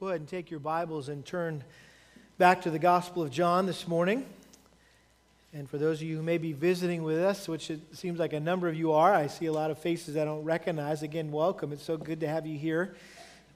[0.00, 1.62] Go ahead and take your Bibles and turn
[2.38, 4.24] back to the Gospel of John this morning.
[5.52, 8.32] And for those of you who may be visiting with us, which it seems like
[8.32, 11.02] a number of you are, I see a lot of faces I don't recognize.
[11.02, 11.70] Again, welcome.
[11.70, 12.94] It's so good to have you here.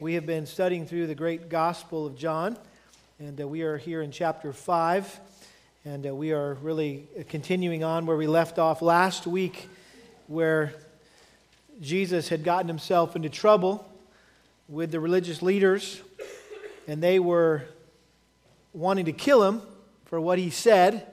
[0.00, 2.58] We have been studying through the great Gospel of John,
[3.18, 5.20] and uh, we are here in chapter 5.
[5.86, 9.66] And uh, we are really continuing on where we left off last week,
[10.26, 10.74] where
[11.80, 13.90] Jesus had gotten himself into trouble
[14.68, 16.02] with the religious leaders
[16.86, 17.62] and they were
[18.72, 19.62] wanting to kill him
[20.06, 21.06] for what he said.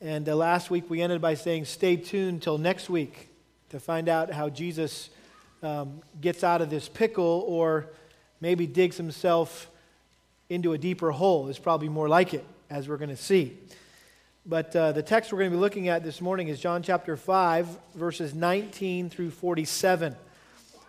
[0.00, 3.28] And uh, last week we ended by saying, stay tuned till next week
[3.70, 5.10] to find out how Jesus
[5.62, 7.86] um, gets out of this pickle or
[8.40, 9.70] maybe digs himself
[10.48, 13.56] into a deeper hole, is probably more like it, as we're going to see.
[14.44, 17.16] But uh, the text we're going to be looking at this morning is John chapter
[17.16, 20.14] 5, verses 19 through 47.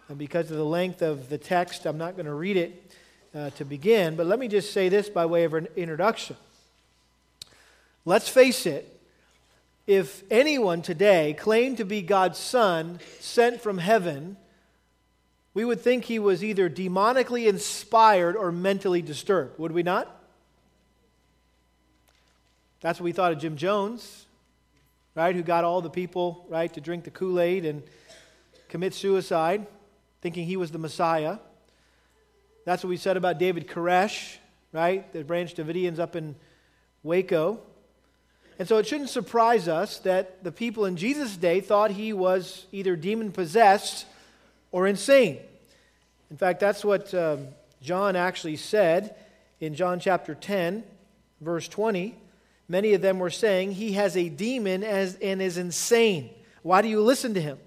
[0.09, 2.91] And because of the length of the text, I'm not going to read it
[3.35, 6.35] uh, to begin, but let me just say this by way of an introduction.
[8.05, 8.99] Let's face it,
[9.85, 14.37] if anyone today claimed to be God's son sent from heaven,
[15.53, 20.13] we would think he was either demonically inspired or mentally disturbed, would we not?
[22.81, 24.25] That's what we thought of Jim Jones,
[25.15, 27.81] right, who got all the people, right, to drink the Kool Aid and
[28.69, 29.65] commit suicide,
[30.21, 31.39] thinking he was the Messiah.
[32.67, 34.39] That's what we said about David Koresh,
[34.73, 35.13] right?
[35.13, 36.35] The Branch Davidians up in
[37.01, 37.61] Waco.
[38.59, 42.65] And so it shouldn't surprise us that the people in Jesus' day thought he was
[42.73, 44.05] either demon possessed
[44.73, 45.37] or insane.
[46.29, 47.47] In fact, that's what um,
[47.81, 49.15] John actually said
[49.61, 50.83] in John chapter 10,
[51.39, 52.17] verse 20.
[52.67, 56.31] Many of them were saying, He has a demon as, and is insane.
[56.63, 57.59] Why do you listen to him?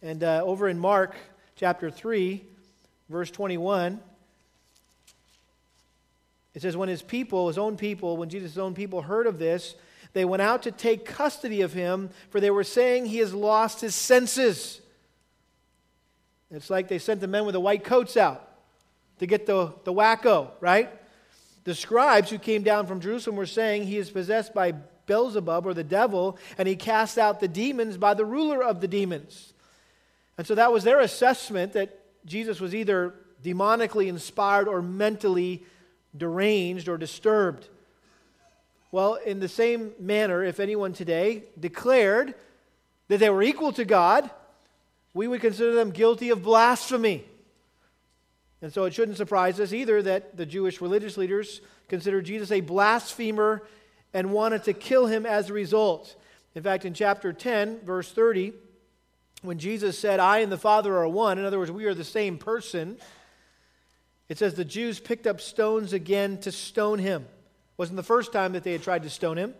[0.00, 1.16] And uh, over in Mark
[1.56, 2.44] chapter 3,
[3.12, 4.00] verse 21,
[6.54, 9.74] it says, When his people, his own people, when Jesus' own people heard of this,
[10.14, 13.80] they went out to take custody of him, for they were saying he has lost
[13.80, 14.80] his senses.
[16.50, 18.46] It's like they sent the men with the white coats out
[19.20, 20.90] to get the, the wacko, right?
[21.64, 24.72] The scribes who came down from Jerusalem were saying he is possessed by
[25.06, 28.88] Beelzebub or the devil, and he casts out the demons by the ruler of the
[28.88, 29.52] demons.
[30.36, 35.64] And so that was their assessment that Jesus was either demonically inspired or mentally
[36.16, 37.68] deranged or disturbed.
[38.90, 42.34] Well, in the same manner, if anyone today declared
[43.08, 44.30] that they were equal to God,
[45.14, 47.24] we would consider them guilty of blasphemy.
[48.60, 52.60] And so it shouldn't surprise us either that the Jewish religious leaders considered Jesus a
[52.60, 53.62] blasphemer
[54.14, 56.14] and wanted to kill him as a result.
[56.54, 58.52] In fact, in chapter 10, verse 30,
[59.42, 62.04] when Jesus said, I and the Father are one, in other words, we are the
[62.04, 62.96] same person,
[64.28, 67.22] it says the Jews picked up stones again to stone him.
[67.22, 69.54] It wasn't the first time that they had tried to stone him.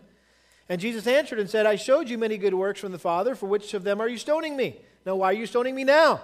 [0.69, 3.35] And Jesus answered and said, I showed you many good works from the Father.
[3.35, 4.79] For which of them are you stoning me?
[5.05, 6.21] Now, why are you stoning me now?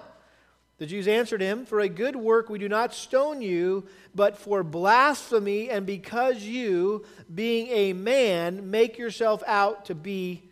[0.78, 4.64] The Jews answered him, For a good work we do not stone you, but for
[4.64, 10.42] blasphemy, and because you, being a man, make yourself out to be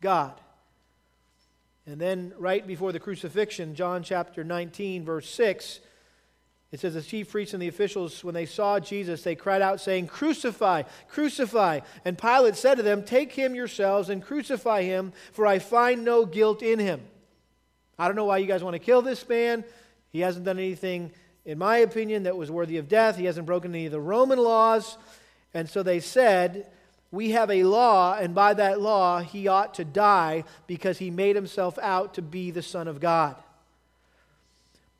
[0.00, 0.40] God.
[1.86, 5.80] And then, right before the crucifixion, John chapter 19, verse 6,
[6.72, 9.80] it says, The chief priests and the officials, when they saw Jesus, they cried out,
[9.80, 11.80] saying, Crucify, crucify.
[12.04, 16.24] And Pilate said to them, Take him yourselves and crucify him, for I find no
[16.24, 17.02] guilt in him.
[17.98, 19.62] I don't know why you guys want to kill this man.
[20.10, 21.12] He hasn't done anything,
[21.44, 23.16] in my opinion, that was worthy of death.
[23.16, 24.96] He hasn't broken any of the Roman laws.
[25.52, 26.66] And so they said,
[27.10, 31.36] we have a law, and by that law, he ought to die because he made
[31.36, 33.36] himself out to be the Son of God.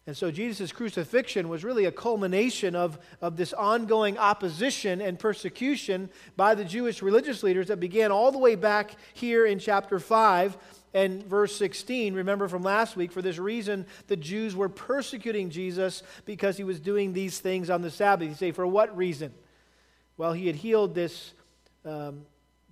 [0.06, 6.10] And so Jesus' crucifixion was really a culmination of, of this ongoing opposition and persecution
[6.36, 10.58] by the Jewish religious leaders that began all the way back here in chapter 5
[10.92, 12.14] and verse 16.
[12.14, 16.80] Remember from last week, for this reason, the Jews were persecuting Jesus because he was
[16.80, 18.28] doing these things on the Sabbath.
[18.28, 19.32] You say, for what reason?
[20.18, 21.32] Well, he had healed this
[21.84, 22.22] um,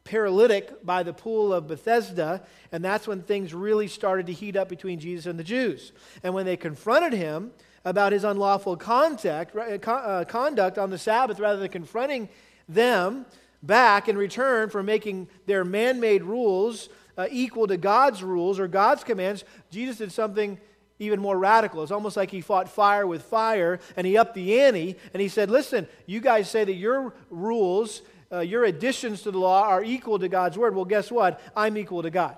[0.04, 2.42] paralytic by the pool of Bethesda,
[2.72, 5.92] and that's when things really started to heat up between Jesus and the Jews.
[6.22, 7.52] And when they confronted him
[7.84, 12.28] about his unlawful contact, uh, uh, conduct on the Sabbath, rather than confronting
[12.68, 13.26] them
[13.62, 18.66] back in return for making their man made rules uh, equal to God's rules or
[18.66, 20.58] God's commands, Jesus did something
[20.98, 21.82] even more radical.
[21.82, 25.28] It's almost like he fought fire with fire and he upped the ante and he
[25.28, 29.84] said, Listen, you guys say that your rules uh, your additions to the law are
[29.84, 30.74] equal to God's word.
[30.74, 31.40] Well, guess what?
[31.54, 32.36] I'm equal to God.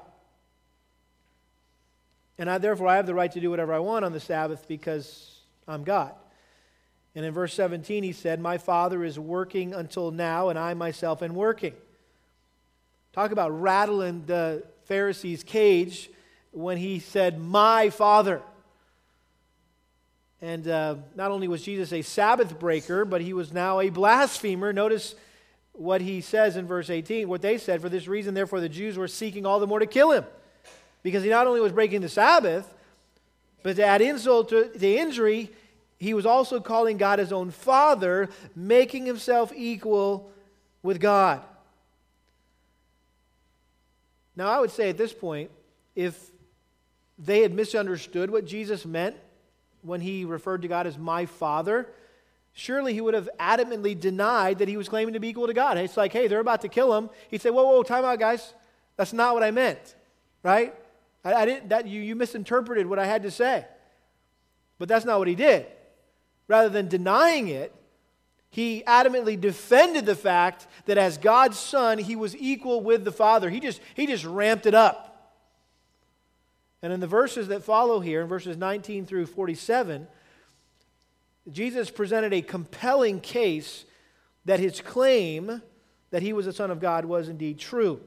[2.37, 4.67] And I, therefore, I have the right to do whatever I want on the Sabbath
[4.67, 5.38] because
[5.69, 6.12] I'm God.
[7.14, 11.23] And in verse 17, he said, My Father is working until now, and I myself
[11.23, 11.75] am working.
[13.12, 16.11] Talk about rattling the Pharisee's cage
[16.50, 18.43] when he said, My Father.
[20.43, 24.73] And uh, not only was Jesus a Sabbath breaker, but he was now a blasphemer.
[24.73, 25.14] Notice
[25.75, 27.81] what he says in verse 18, what they said.
[27.81, 30.25] For this reason, therefore, the Jews were seeking all the more to kill him.
[31.03, 32.73] Because he not only was breaking the Sabbath,
[33.62, 35.50] but to add insult to the injury,
[35.99, 40.31] he was also calling God his own Father, making himself equal
[40.82, 41.43] with God.
[44.37, 45.50] Now, I would say at this point,
[45.94, 46.19] if
[47.19, 49.17] they had misunderstood what Jesus meant
[49.82, 51.88] when he referred to God as my Father,
[52.54, 55.76] surely he would have adamantly denied that he was claiming to be equal to God.
[55.76, 57.10] It's like, hey, they're about to kill him.
[57.28, 58.54] He'd say, whoa, whoa, time out, guys.
[58.96, 59.94] That's not what I meant,
[60.42, 60.74] right?
[61.24, 63.66] I, I didn't, that, you, you misinterpreted what I had to say.
[64.78, 65.66] But that's not what he did.
[66.46, 67.74] Rather than denying it,
[68.50, 73.50] he adamantly defended the fact that as God's son, he was equal with the Father.
[73.50, 75.10] He just, he just ramped it up.
[76.80, 80.06] And in the verses that follow here, in verses 19 through 47,
[81.50, 83.85] Jesus presented a compelling case
[84.44, 85.62] that his claim
[86.11, 88.00] that he was the Son of God was indeed true.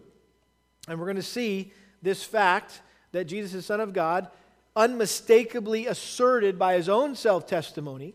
[0.87, 2.81] And we're going to see this fact
[3.11, 4.29] that Jesus is Son of God
[4.75, 8.13] unmistakably asserted by his own self testimony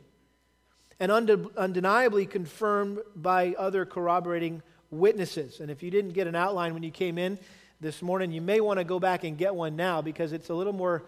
[1.00, 5.58] and undeniably confirmed by other corroborating witnesses.
[5.58, 7.38] And if you didn't get an outline when you came in
[7.80, 10.54] this morning, you may want to go back and get one now because it's a
[10.54, 11.04] little more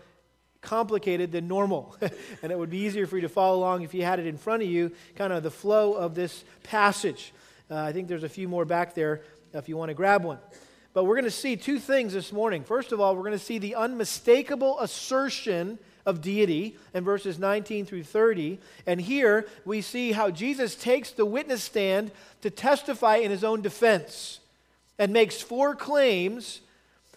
[0.64, 1.96] complicated than normal.
[2.42, 4.36] and it would be easier for you to follow along if you had it in
[4.36, 7.32] front of you, kind of the flow of this passage.
[7.70, 9.22] Uh, I think there's a few more back there
[9.52, 10.38] if you want to grab one.
[10.92, 12.64] But we're going to see two things this morning.
[12.64, 17.86] First of all, we're going to see the unmistakable assertion of deity in verses 19
[17.86, 18.58] through 30.
[18.86, 22.10] And here we see how Jesus takes the witness stand
[22.42, 24.40] to testify in his own defense
[24.98, 26.60] and makes four claims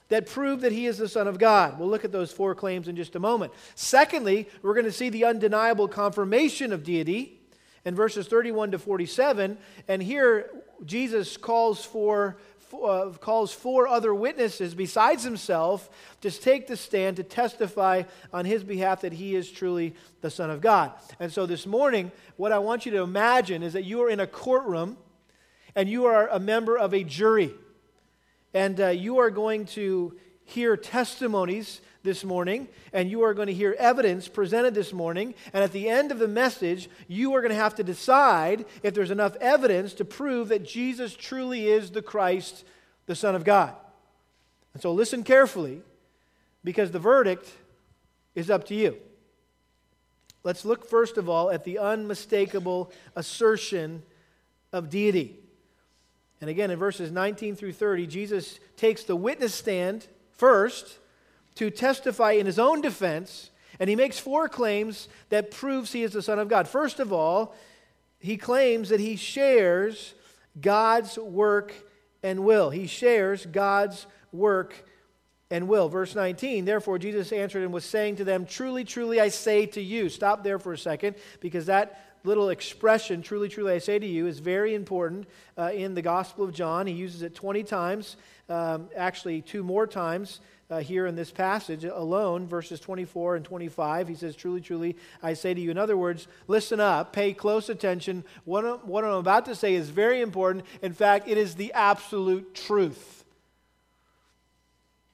[0.09, 1.79] that prove that he is the Son of God.
[1.79, 3.53] We'll look at those four claims in just a moment.
[3.75, 7.39] Secondly, we're going to see the undeniable confirmation of deity
[7.83, 9.57] in verses 31 to 47.
[9.87, 10.51] And here,
[10.85, 12.37] Jesus calls for.
[12.73, 15.89] Uh, calls four other witnesses besides himself
[16.19, 20.49] to take the stand to testify on his behalf that he is truly the Son
[20.49, 20.91] of God.
[21.17, 24.19] And so this morning, what I want you to imagine is that you are in
[24.19, 24.97] a courtroom
[25.77, 27.53] and you are a member of a jury.
[28.53, 33.53] And uh, you are going to hear testimonies this morning, and you are going to
[33.53, 35.35] hear evidence presented this morning.
[35.51, 38.93] And at the end of the message, you are going to have to decide if
[38.93, 42.63] there's enough evidence to prove that Jesus truly is the Christ,
[43.07, 43.75] the Son of God.
[44.73, 45.81] And so listen carefully,
[46.63, 47.49] because the verdict
[48.35, 48.97] is up to you.
[50.43, 54.03] Let's look first of all at the unmistakable assertion
[54.71, 55.39] of deity.
[56.39, 60.99] And again, in verses 19 through 30, Jesus takes the witness stand first
[61.55, 63.49] to testify in his own defense,
[63.79, 66.67] and he makes four claims that proves he is the Son of God.
[66.67, 67.55] First of all,
[68.19, 70.13] he claims that he shares
[70.59, 71.73] God's work
[72.23, 72.69] and will.
[72.69, 74.83] He shares God's work
[75.49, 75.87] and will.
[75.89, 79.81] Verse 19, therefore Jesus answered and was saying to them, Truly, truly, I say to
[79.81, 80.09] you.
[80.09, 84.27] Stop there for a second because that little expression, truly, truly, I say to you,
[84.27, 86.85] is very important uh, in the Gospel of John.
[86.85, 88.17] He uses it 20 times,
[88.49, 90.41] um, actually, two more times.
[90.69, 95.33] Uh, here in this passage alone, verses 24 and 25, he says, Truly, truly, I
[95.33, 95.71] say to you.
[95.71, 98.25] In other words, listen up, pay close attention.
[98.43, 100.65] What, what I'm about to say is very important.
[100.81, 103.16] In fact, it is the absolute truth.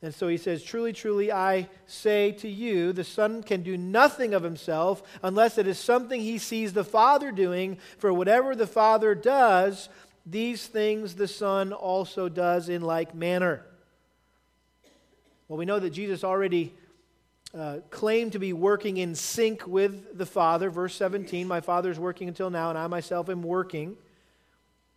[0.03, 4.33] And so he says, Truly, truly, I say to you, the Son can do nothing
[4.33, 7.77] of himself unless it is something he sees the Father doing.
[7.98, 9.88] For whatever the Father does,
[10.25, 13.65] these things the Son also does in like manner.
[15.48, 16.74] Well, we know that Jesus already
[17.57, 20.69] uh, claimed to be working in sync with the Father.
[20.69, 23.95] Verse 17 My Father is working until now, and I myself am working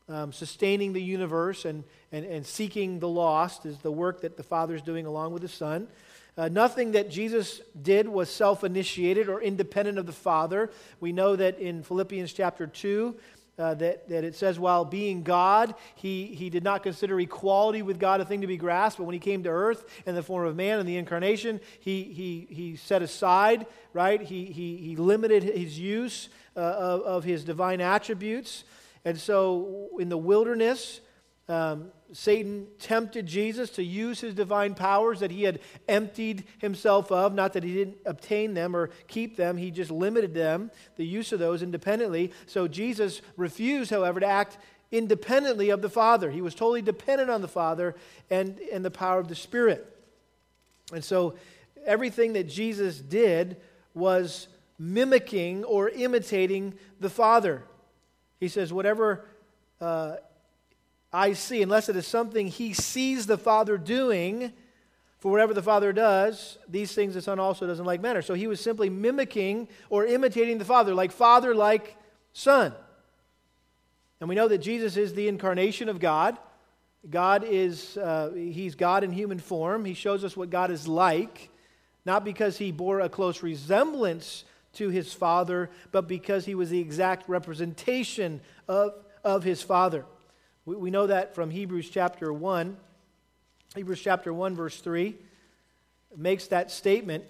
[0.09, 4.43] um, sustaining the universe and, and, and seeking the lost is the work that the
[4.43, 5.89] Father is doing along with the Son.
[6.39, 10.71] Uh, nothing that Jesus did was self initiated or independent of the Father.
[11.01, 13.17] We know that in Philippians chapter 2,
[13.59, 17.99] uh, that, that it says, while being God, he, he did not consider equality with
[17.99, 20.47] God a thing to be grasped, but when he came to earth in the form
[20.47, 24.21] of man in the incarnation, he, he, he set aside, right?
[24.21, 28.65] He, he, he limited his use uh, of, of his divine attributes.
[29.07, 31.01] And so in the wilderness,
[31.49, 37.35] Um, Satan tempted Jesus to use his divine powers that he had emptied himself of.
[37.35, 41.31] Not that he didn't obtain them or keep them, he just limited them, the use
[41.33, 42.33] of those independently.
[42.47, 44.59] So Jesus refused, however, to act
[44.91, 46.33] independently of the Father.
[46.33, 47.95] He was totally dependent on the Father
[48.29, 49.87] and, and the power of the Spirit.
[50.93, 51.37] And so
[51.85, 53.57] everything that Jesus did
[53.95, 54.49] was
[54.81, 57.63] mimicking or imitating the Father.
[58.41, 59.25] He says, Whatever
[59.81, 60.17] uh,
[61.13, 64.53] I see, unless it is something he sees the Father doing,
[65.19, 68.23] for whatever the Father does, these things the Son also does in like manner.
[68.23, 71.97] So he was simply mimicking or imitating the Father, like Father, like
[72.33, 72.73] Son.
[74.21, 76.37] And we know that Jesus is the incarnation of God.
[77.09, 79.85] God is, uh, he's God in human form.
[79.85, 81.51] He shows us what God is like,
[82.05, 84.45] not because he bore a close resemblance
[84.77, 88.93] to his Father, but because he was the exact representation of,
[89.25, 90.05] of his Father.
[90.65, 92.77] We, we know that from Hebrews chapter 1.
[93.75, 95.17] Hebrews chapter 1, verse 3
[96.17, 97.25] makes that statement.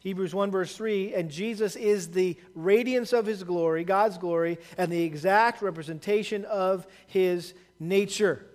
[0.00, 4.90] Hebrews 1, verse 3 and Jesus is the radiance of his glory, God's glory, and
[4.90, 8.46] the exact representation of his nature.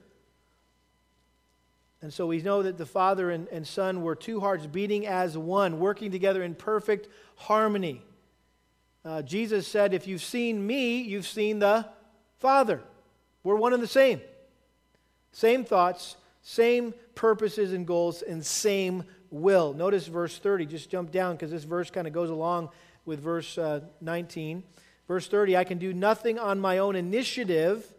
[2.01, 5.37] And so we know that the Father and, and Son were two hearts beating as
[5.37, 8.01] one, working together in perfect harmony.
[9.05, 11.85] Uh, Jesus said, If you've seen me, you've seen the
[12.39, 12.81] Father.
[13.43, 14.21] We're one and the same.
[15.31, 19.73] Same thoughts, same purposes and goals, and same will.
[19.73, 20.65] Notice verse 30.
[20.65, 22.69] Just jump down because this verse kind of goes along
[23.05, 24.63] with verse uh, 19.
[25.07, 27.93] Verse 30 I can do nothing on my own initiative.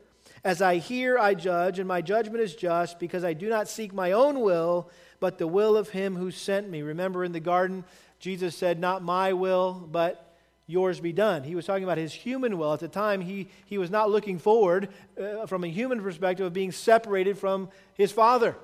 [0.44, 3.92] As I hear, I judge, and my judgment is just, because I do not seek
[3.92, 6.82] my own will, but the will of him who sent me.
[6.82, 7.84] Remember in the garden,
[8.18, 11.44] Jesus said, Not my will, but yours be done.
[11.44, 12.72] He was talking about his human will.
[12.72, 14.88] At the time, he, he was not looking forward
[15.20, 18.56] uh, from a human perspective of being separated from his Father.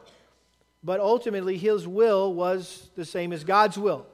[0.82, 4.06] But ultimately, his will was the same as God's will.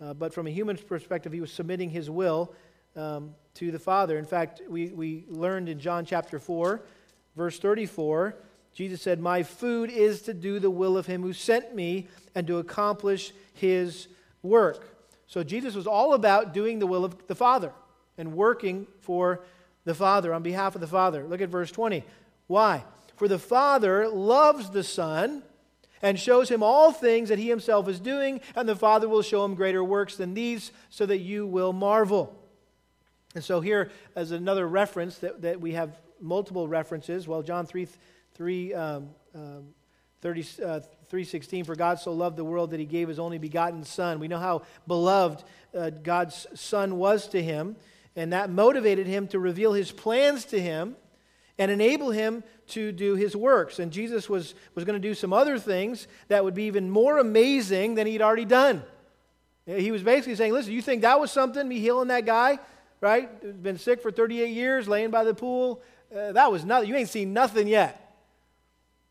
[0.00, 2.52] Uh, but from a human perspective, he was submitting his will
[2.94, 4.18] um, to the Father.
[4.18, 6.82] In fact, we, we learned in John chapter 4,
[7.36, 8.36] verse 34,
[8.74, 12.46] Jesus said, My food is to do the will of him who sent me and
[12.48, 14.08] to accomplish his
[14.42, 14.96] work.
[15.26, 17.72] So Jesus was all about doing the will of the Father
[18.18, 19.40] and working for
[19.84, 21.24] the Father on behalf of the Father.
[21.24, 22.04] Look at verse 20.
[22.48, 22.84] Why?
[23.16, 25.42] For the Father loves the Son
[26.02, 29.44] and shows him all things that he himself is doing, and the Father will show
[29.44, 32.38] him greater works than these, so that you will marvel.
[33.34, 37.88] And so here, as another reference that, that we have multiple references, well, John 3,
[38.34, 39.74] 3 um, um,
[40.24, 40.80] 30, uh,
[41.12, 44.18] 3.16 for god so loved the world that he gave his only begotten son.
[44.20, 47.76] We know how beloved uh, god's son was to him
[48.16, 50.96] and that motivated him to reveal his plans to him
[51.58, 53.78] and enable him to do his works.
[53.78, 57.18] And jesus was, was going to do some other things that would be even more
[57.18, 58.82] amazing than he'd already done.
[59.66, 62.58] He was basically saying listen you think that was something me healing that guy
[63.04, 63.62] right?
[63.62, 65.82] Been sick for 38 years, laying by the pool.
[66.10, 66.88] Uh, that was nothing.
[66.88, 68.00] You ain't seen nothing yet.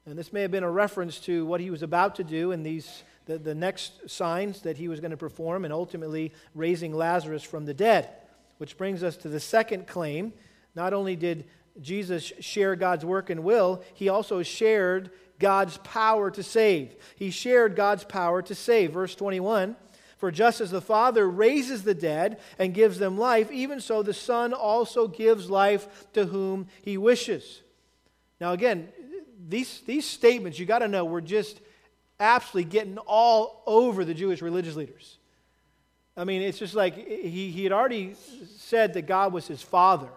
[0.08, 2.64] And this may have been a reference to what he was about to do in
[2.64, 7.44] these the, the next signs that he was going to perform and ultimately raising Lazarus
[7.44, 8.10] from the dead.
[8.58, 10.34] Which brings us to the second claim.
[10.76, 11.46] Not only did
[11.80, 16.96] Jesus share God's work and will, he also shared God's power to save.
[17.16, 18.92] He shared God's power to save.
[18.92, 19.76] Verse 21
[20.24, 24.14] for just as the Father raises the dead and gives them life, even so the
[24.14, 27.62] Son also gives life to whom he wishes.
[28.40, 28.88] Now, again,
[29.50, 31.60] these, these statements, you got to know, were just
[32.22, 35.18] absolutely getting all over the Jewish religious leaders.
[36.16, 38.16] I mean, it's just like he, he had already
[38.56, 40.08] said that God was his father,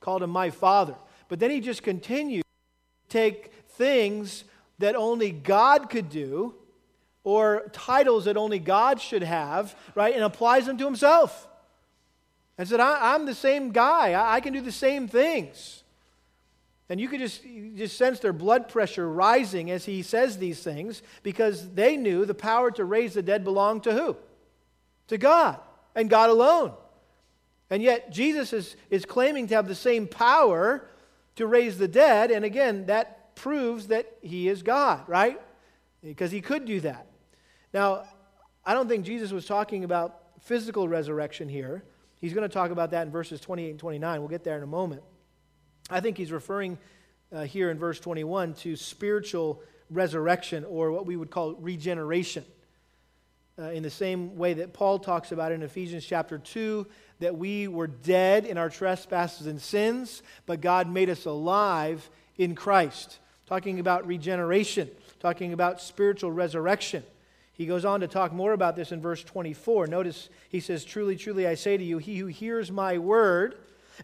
[0.00, 0.94] called him my father.
[1.28, 4.44] But then he just continued to take things
[4.78, 6.54] that only God could do
[7.24, 11.48] or titles that only God should have, right, and applies them to himself.
[12.56, 14.12] And said, I, am the same guy.
[14.12, 15.82] I, I, can do the same things.
[16.90, 20.62] And you could just, you just sense their blood pressure rising as he says these
[20.62, 24.16] things because they knew the power to raise the dead belonged to who?
[25.08, 25.60] To God
[25.94, 26.72] and God alone.
[27.70, 30.88] And yet Jesus is, is claiming to have the same power
[31.36, 32.30] to raise the dead.
[32.30, 35.40] And again, that proves that he is God, right?
[36.02, 37.06] Because he could do that.
[37.72, 38.04] Now,
[38.64, 41.84] I don't think Jesus was talking about physical resurrection here.
[42.20, 44.20] He's going to talk about that in verses 28 and 29.
[44.20, 45.02] We'll get there in a moment.
[45.88, 46.78] I think he's referring
[47.32, 52.44] uh, here in verse 21 to spiritual resurrection or what we would call regeneration.
[53.58, 56.86] Uh, in the same way that Paul talks about in Ephesians chapter 2
[57.18, 62.08] that we were dead in our trespasses and sins, but God made us alive
[62.38, 67.02] in Christ, talking about regeneration, talking about spiritual resurrection.
[67.60, 69.86] He goes on to talk more about this in verse 24.
[69.86, 73.54] Notice he says, Truly, truly, I say to you, he who hears my word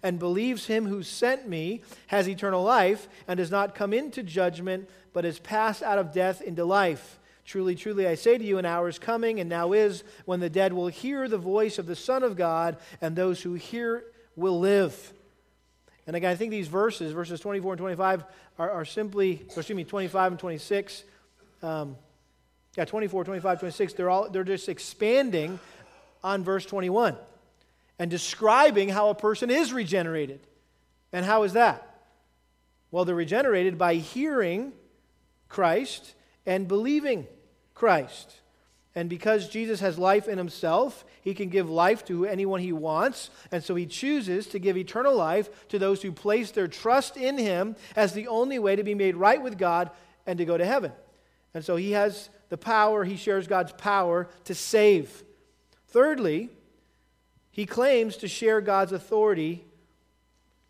[0.02, 4.90] and believes him who sent me has eternal life and does not come into judgment,
[5.14, 7.18] but is passed out of death into life.
[7.46, 10.50] Truly, truly, I say to you, an hour is coming, and now is, when the
[10.50, 14.04] dead will hear the voice of the Son of God, and those who hear
[14.36, 15.14] will live.
[16.06, 18.24] And again, I think these verses, verses 24 and 25,
[18.58, 21.04] are, are simply, excuse me, 25 and 26,
[21.62, 21.96] um,
[22.76, 25.58] yeah, 24, 25, 26, they're, all, they're just expanding
[26.22, 27.16] on verse 21
[27.98, 30.40] and describing how a person is regenerated.
[31.12, 32.00] And how is that?
[32.90, 34.72] Well, they're regenerated by hearing
[35.48, 36.14] Christ
[36.44, 37.26] and believing
[37.74, 38.40] Christ.
[38.94, 43.30] And because Jesus has life in himself, he can give life to anyone he wants.
[43.52, 47.38] And so he chooses to give eternal life to those who place their trust in
[47.38, 49.90] him as the only way to be made right with God
[50.26, 50.92] and to go to heaven.
[51.54, 55.24] And so he has the power, he shares God's power to save.
[55.88, 56.50] Thirdly,
[57.50, 59.64] he claims to share God's authority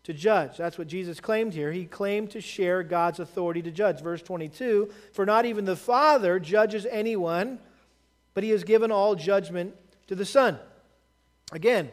[0.03, 0.55] to judge.
[0.57, 1.71] That's what Jesus claimed here.
[1.71, 4.01] He claimed to share God's authority to judge.
[4.01, 7.59] Verse 22 For not even the Father judges anyone,
[8.33, 9.75] but he has given all judgment
[10.07, 10.57] to the Son.
[11.51, 11.89] Again,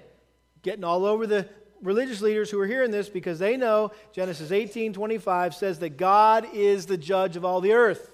[0.63, 1.49] getting all over the
[1.83, 6.47] religious leaders who are hearing this because they know Genesis 18 25 says that God
[6.55, 8.11] is the judge of all the earth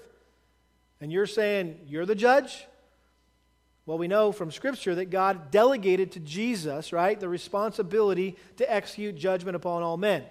[1.01, 2.65] and you're saying you're the judge?
[3.85, 9.15] Well, we know from Scripture that God delegated to Jesus, right, the responsibility to execute
[9.17, 10.23] judgment upon all men.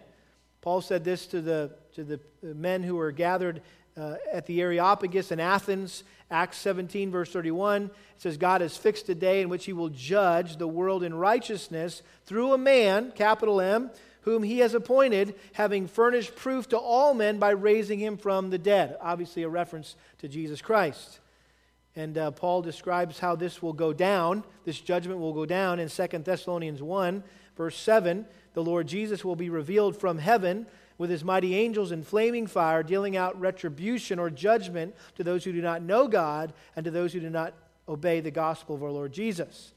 [0.62, 3.60] Paul said this to the, to the men who were gathered
[3.96, 7.84] uh, at the Areopagus in Athens, Acts 17, verse 31.
[7.84, 11.12] It says, God has fixed a day in which he will judge the world in
[11.12, 13.90] righteousness through a man, capital M,
[14.22, 18.58] whom he has appointed, having furnished proof to all men by raising him from the
[18.58, 18.96] dead.
[19.00, 21.20] Obviously, a reference to Jesus Christ.
[21.96, 24.44] And uh, Paul describes how this will go down.
[24.64, 27.22] This judgment will go down in 2 Thessalonians 1,
[27.56, 28.26] verse 7.
[28.54, 30.66] The Lord Jesus will be revealed from heaven
[30.98, 35.52] with his mighty angels in flaming fire, dealing out retribution or judgment to those who
[35.52, 37.54] do not know God and to those who do not
[37.88, 39.72] obey the gospel of our Lord Jesus.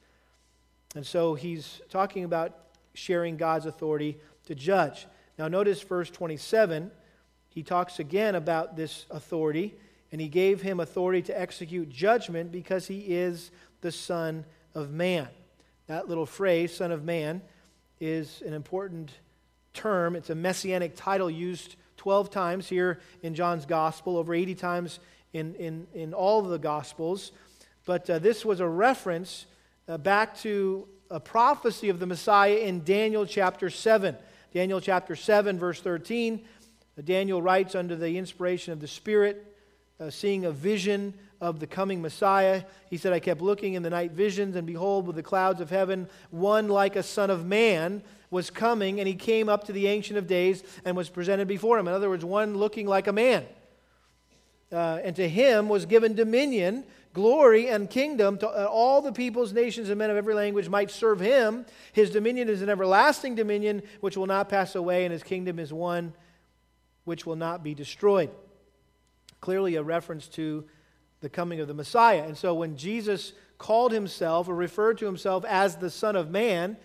[0.95, 2.57] And so he's talking about
[2.93, 5.07] sharing God's authority to judge.
[5.37, 6.91] Now, notice verse 27.
[7.49, 9.75] He talks again about this authority,
[10.11, 13.51] and he gave him authority to execute judgment because he is
[13.81, 15.27] the Son of Man.
[15.87, 17.41] That little phrase, Son of Man,
[17.99, 19.11] is an important
[19.73, 20.15] term.
[20.15, 24.99] It's a messianic title used 12 times here in John's Gospel, over 80 times
[25.31, 27.31] in, in, in all of the Gospels.
[27.85, 29.45] But uh, this was a reference
[29.87, 34.15] uh, back to a prophecy of the Messiah in Daniel chapter 7.
[34.53, 36.45] Daniel chapter 7, verse 13.
[37.03, 39.57] Daniel writes under the inspiration of the Spirit,
[39.99, 42.63] uh, seeing a vision of the coming Messiah.
[42.87, 45.71] He said, I kept looking in the night visions, and behold, with the clouds of
[45.71, 49.87] heaven, one like a son of man was coming, and he came up to the
[49.87, 51.87] Ancient of Days and was presented before him.
[51.87, 53.45] In other words, one looking like a man.
[54.71, 59.53] Uh, and to him was given dominion glory and kingdom to uh, all the peoples,
[59.53, 61.65] nations, and men of every language might serve him.
[61.93, 65.71] His dominion is an everlasting dominion which will not pass away, and his kingdom is
[65.71, 66.13] one
[67.05, 68.31] which will not be destroyed.
[69.41, 70.65] Clearly, a reference to
[71.21, 72.23] the coming of the Messiah.
[72.23, 76.77] And so, when Jesus called himself or referred to himself as the Son of Man,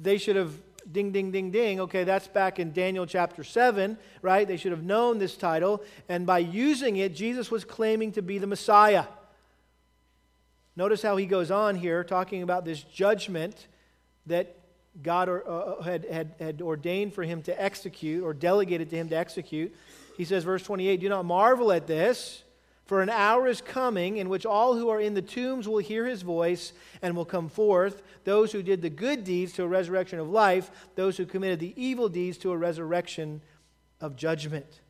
[0.00, 0.52] they should have
[0.90, 1.80] ding, ding, ding, ding.
[1.80, 4.46] Okay, that's back in Daniel chapter 7, right?
[4.46, 5.82] They should have known this title.
[6.08, 9.04] And by using it, Jesus was claiming to be the Messiah.
[10.76, 13.66] Notice how he goes on here talking about this judgment
[14.26, 14.56] that
[15.02, 19.08] God uh, uh, had, had, had ordained for him to execute or delegated to him
[19.08, 19.74] to execute.
[20.16, 22.43] He says, verse 28, Do not marvel at this.
[22.84, 26.06] For an hour is coming in which all who are in the tombs will hear
[26.06, 30.18] his voice and will come forth, those who did the good deeds to a resurrection
[30.18, 33.40] of life, those who committed the evil deeds to a resurrection
[34.00, 34.80] of judgment.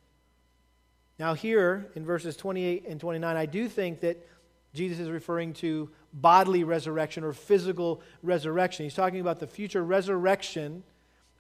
[1.21, 4.27] Now, here in verses 28 and 29, I do think that
[4.75, 8.85] Jesus is referring to bodily resurrection or physical resurrection.
[8.85, 10.83] He's talking about the future resurrection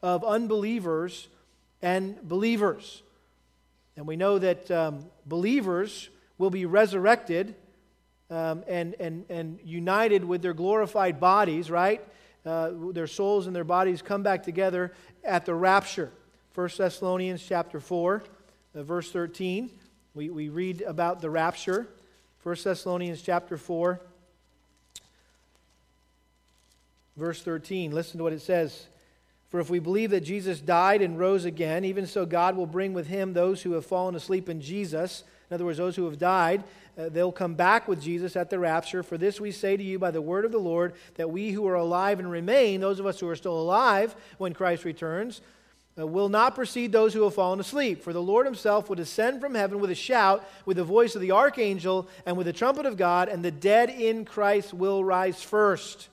[0.02, 1.28] of unbelievers
[1.82, 3.02] and believers.
[3.96, 7.54] And we know that um, believers will be resurrected
[8.30, 12.02] um, and, and, and united with their glorified bodies, right?
[12.44, 14.92] Uh, their souls and their bodies come back together
[15.22, 16.10] at the rapture.
[16.54, 18.22] 1 Thessalonians chapter 4,
[18.74, 19.70] uh, verse 13.
[20.14, 21.88] We, we read about the rapture.
[22.42, 24.00] 1 Thessalonians chapter 4,
[27.16, 27.92] verse 13.
[27.92, 28.86] Listen to what it says.
[29.48, 32.92] For if we believe that Jesus died and rose again, even so God will bring
[32.92, 35.24] with him those who have fallen asleep in Jesus.
[35.50, 36.64] In other words, those who have died,
[36.96, 39.02] uh, they'll come back with Jesus at the rapture.
[39.02, 41.66] For this we say to you by the word of the Lord, that we who
[41.66, 45.40] are alive and remain, those of us who are still alive when Christ returns,
[45.98, 48.02] uh, will not precede those who have fallen asleep.
[48.02, 51.20] For the Lord himself will descend from heaven with a shout, with the voice of
[51.20, 55.42] the archangel, and with the trumpet of God, and the dead in Christ will rise
[55.42, 56.08] first.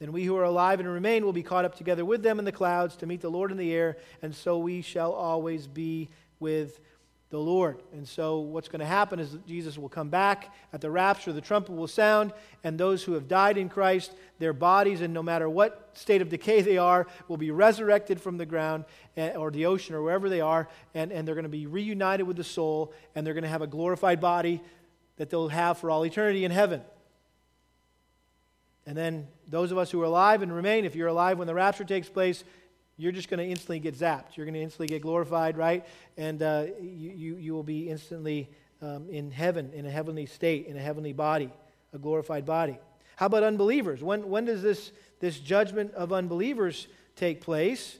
[0.00, 2.44] Then we who are alive and remain will be caught up together with them in
[2.44, 6.10] the clouds to meet the Lord in the air, and so we shall always be
[6.40, 6.80] with
[7.34, 7.82] the Lord.
[7.92, 11.40] And so what's going to happen is Jesus will come back at the rapture, the
[11.40, 15.50] trumpet will sound, and those who have died in Christ, their bodies, and no matter
[15.50, 18.84] what state of decay they are, will be resurrected from the ground
[19.16, 22.24] eh, or the ocean or wherever they are, and, and they're going to be reunited
[22.24, 24.62] with the soul, and they're going to have a glorified body
[25.16, 26.82] that they'll have for all eternity in heaven.
[28.86, 31.54] And then those of us who are alive and remain, if you're alive when the
[31.54, 32.44] rapture takes place,
[32.96, 34.36] you're just going to instantly get zapped.
[34.36, 35.84] You're going to instantly get glorified, right?
[36.16, 38.48] And uh, you, you, you, will be instantly
[38.80, 41.50] um, in heaven, in a heavenly state, in a heavenly body,
[41.92, 42.78] a glorified body.
[43.16, 44.02] How about unbelievers?
[44.02, 47.98] When, when does this, this judgment of unbelievers take place?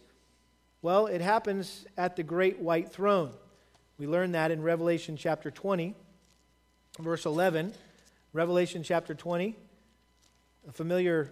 [0.83, 3.33] Well, it happens at the great white throne.
[3.98, 5.94] We learn that in Revelation chapter 20,
[6.98, 7.72] verse 11.
[8.33, 9.57] Revelation chapter 20
[10.68, 11.30] a familiar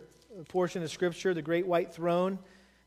[0.49, 2.39] portion of Scripture, the great white throne.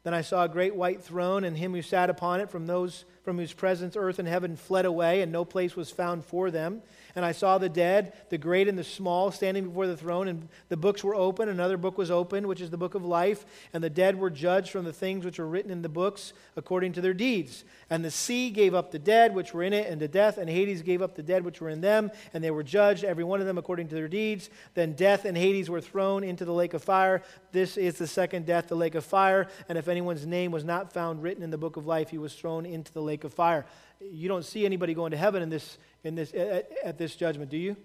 [0.06, 3.06] Then I saw a great white throne and him who sat upon it, from those
[3.26, 6.84] from whose presence earth and heaven fled away, and no place was found for them.
[7.16, 10.48] And I saw the dead, the great and the small, standing before the throne, and
[10.68, 11.50] the books were open.
[11.50, 13.46] Another book was opened, which is the book of life.
[13.74, 16.94] And the dead were judged from the things which were written in the books according
[16.94, 17.64] to their deeds.
[17.90, 20.50] And the sea gave up the dead which were in it, and to death, and
[20.50, 23.40] Hades gave up the dead which were in them, and they were judged, every one
[23.40, 24.50] of them according to their deeds.
[24.74, 27.24] Then death and Hades were thrown into the lake of fire.
[27.54, 29.48] This is the second death, the lake of fire.
[29.70, 32.34] And if anyone's name was not found written in the book of life, he was
[32.36, 33.66] thrown into the lake of fire.
[34.02, 37.50] You don't see anybody going to heaven in this in this, at, at this judgment,
[37.50, 37.76] do you?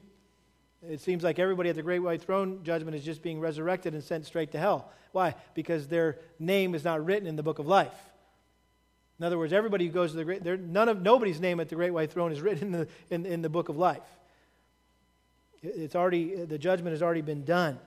[0.88, 4.02] It seems like everybody at the great white throne judgment is just being resurrected and
[4.02, 4.90] sent straight to hell.
[5.12, 5.34] Why?
[5.54, 7.92] Because their name is not written in the book of life.
[9.18, 11.74] In other words, everybody who goes to the great, none of nobody's name at the
[11.74, 14.02] great white throne is written in the, in, in the book of life.
[15.62, 17.78] It's already the judgment has already been done,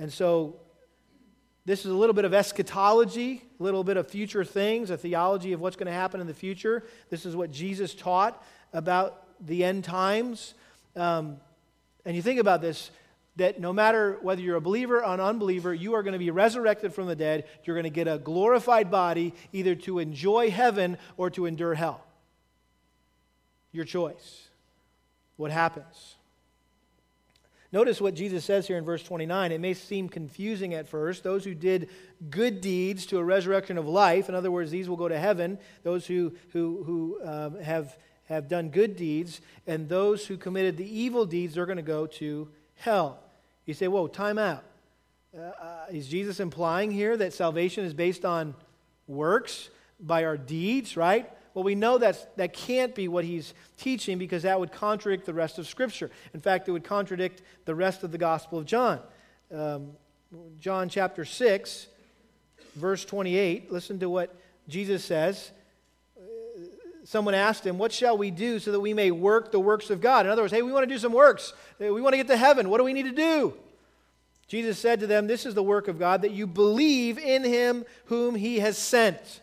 [0.00, 0.56] and so
[1.66, 5.52] this is a little bit of eschatology, a little bit of future things, a theology
[5.52, 6.84] of what's going to happen in the future.
[7.10, 8.42] This is what Jesus taught
[8.72, 10.54] about the end times.
[10.96, 11.36] Um,
[12.04, 12.90] and you think about this
[13.36, 16.30] that no matter whether you're a believer or an unbeliever, you are going to be
[16.30, 17.44] resurrected from the dead.
[17.64, 22.04] You're going to get a glorified body, either to enjoy heaven or to endure hell.
[23.72, 24.48] Your choice.
[25.36, 26.16] What happens?
[27.72, 29.52] Notice what Jesus says here in verse 29.
[29.52, 31.22] It may seem confusing at first.
[31.22, 31.88] Those who did
[32.28, 35.58] good deeds to a resurrection of life, in other words, these will go to heaven.
[35.84, 37.96] Those who, who, who um, have
[38.30, 42.06] have done good deeds, and those who committed the evil deeds they're going to go
[42.06, 43.18] to hell.
[43.66, 44.62] You say, whoa, time out.
[45.36, 48.54] Uh, uh, is Jesus implying here that salvation is based on
[49.08, 51.28] works by our deeds, right?
[51.54, 55.34] Well, we know that that can't be what he's teaching because that would contradict the
[55.34, 56.10] rest of Scripture.
[56.32, 59.00] In fact, it would contradict the rest of the Gospel of John.
[59.52, 59.92] Um,
[60.60, 61.86] John chapter 6,
[62.76, 64.34] verse 28, listen to what
[64.68, 65.50] Jesus says
[67.04, 70.00] someone asked him, What shall we do so that we may work the works of
[70.00, 70.26] God?
[70.26, 71.52] In other words, hey, we want to do some works.
[71.78, 72.68] We want to get to heaven.
[72.68, 73.54] What do we need to do?
[74.46, 77.84] Jesus said to them, This is the work of God, that you believe in him
[78.06, 79.40] whom he has sent.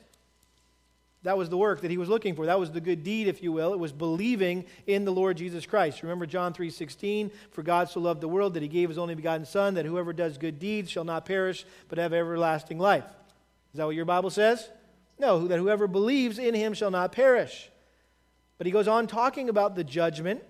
[1.28, 2.46] That was the work that he was looking for.
[2.46, 3.74] That was the good deed, if you will.
[3.74, 6.02] It was believing in the Lord Jesus Christ.
[6.02, 9.46] Remember John 3:16, for God so loved the world that he gave his only begotten
[9.46, 13.04] son that whoever does good deeds shall not perish but have everlasting life.
[13.74, 14.70] Is that what your Bible says?
[15.20, 17.72] No, that whoever believes in him shall not perish.
[18.58, 20.42] But he goes on talking about the judgment.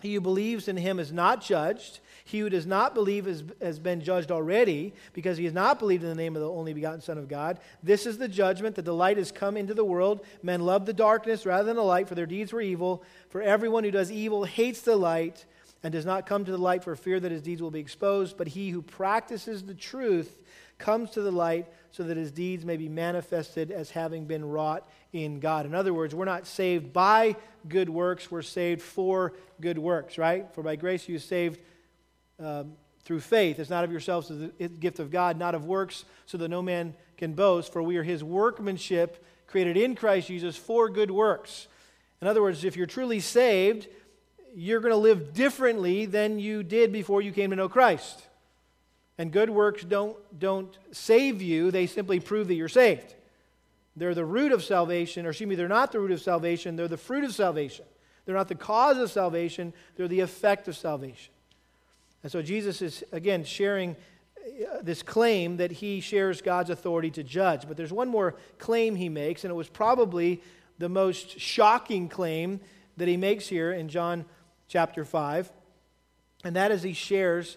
[0.00, 1.98] He who believes in him is not judged.
[2.28, 6.02] He who does not believe has, has been judged already because he has not believed
[6.02, 7.58] in the name of the only begotten Son of God.
[7.82, 10.20] This is the judgment that the light has come into the world.
[10.42, 13.02] Men love the darkness rather than the light, for their deeds were evil.
[13.30, 15.46] For everyone who does evil hates the light
[15.82, 18.36] and does not come to the light for fear that his deeds will be exposed.
[18.36, 20.38] But he who practices the truth
[20.76, 24.86] comes to the light so that his deeds may be manifested as having been wrought
[25.14, 25.64] in God.
[25.64, 27.36] In other words, we're not saved by
[27.70, 30.46] good works, we're saved for good works, right?
[30.52, 31.58] For by grace you saved
[32.38, 32.72] um,
[33.04, 33.58] through faith.
[33.58, 36.62] It's not of yourselves, it's the gift of God, not of works, so that no
[36.62, 41.68] man can boast, for we are his workmanship created in Christ Jesus for good works.
[42.20, 43.88] In other words, if you're truly saved,
[44.54, 48.22] you're going to live differently than you did before you came to know Christ.
[49.16, 53.14] And good works don't, don't save you, they simply prove that you're saved.
[53.96, 56.88] They're the root of salvation, or excuse me, they're not the root of salvation, they're
[56.88, 57.84] the fruit of salvation.
[58.24, 61.32] They're not the cause of salvation, they're the effect of salvation.
[62.22, 67.22] And so Jesus is, again, sharing uh, this claim that he shares God's authority to
[67.22, 67.66] judge.
[67.68, 70.42] But there's one more claim he makes, and it was probably
[70.78, 72.60] the most shocking claim
[72.96, 74.24] that he makes here in John
[74.68, 75.50] chapter 5,
[76.44, 77.56] and that is he shares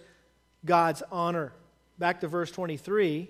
[0.64, 1.52] God's honor.
[1.98, 3.28] Back to verse 23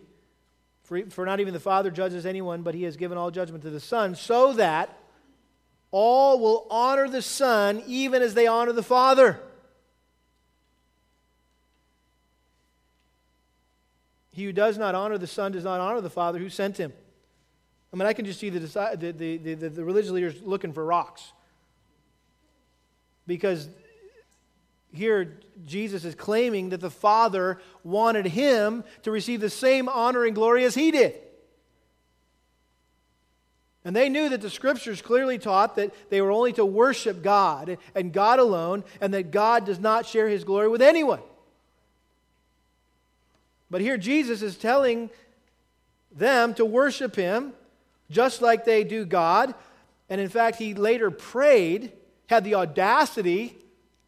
[0.93, 3.71] for, for not even the Father judges anyone, but he has given all judgment to
[3.71, 4.95] the Son, so that
[5.91, 9.41] all will honor the Son even as they honor the Father.
[14.33, 16.93] He who does not honor the Son does not honor the Father who sent him.
[17.93, 18.61] I mean, I can just see the,
[18.97, 21.33] the, the, the, the religious leaders looking for rocks.
[23.27, 23.69] Because
[24.93, 30.35] here Jesus is claiming that the Father wanted him to receive the same honor and
[30.35, 31.15] glory as he did.
[33.85, 37.79] And they knew that the scriptures clearly taught that they were only to worship God
[37.95, 41.21] and God alone, and that God does not share his glory with anyone.
[43.73, 45.09] But here Jesus is telling
[46.15, 47.55] them to worship him
[48.11, 49.55] just like they do God.
[50.11, 51.91] And in fact, he later prayed,
[52.27, 53.57] had the audacity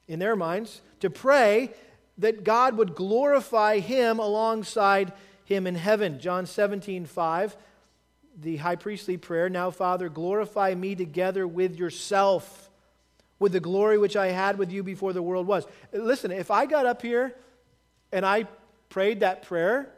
[0.06, 1.70] in their minds to pray
[2.18, 5.14] that God would glorify him alongside
[5.46, 6.20] him in heaven.
[6.20, 7.56] John 17, 5,
[8.42, 12.68] the high priestly prayer Now, Father, glorify me together with yourself,
[13.38, 15.66] with the glory which I had with you before the world was.
[15.90, 17.34] Listen, if I got up here
[18.12, 18.46] and I
[18.94, 19.90] prayed that prayer,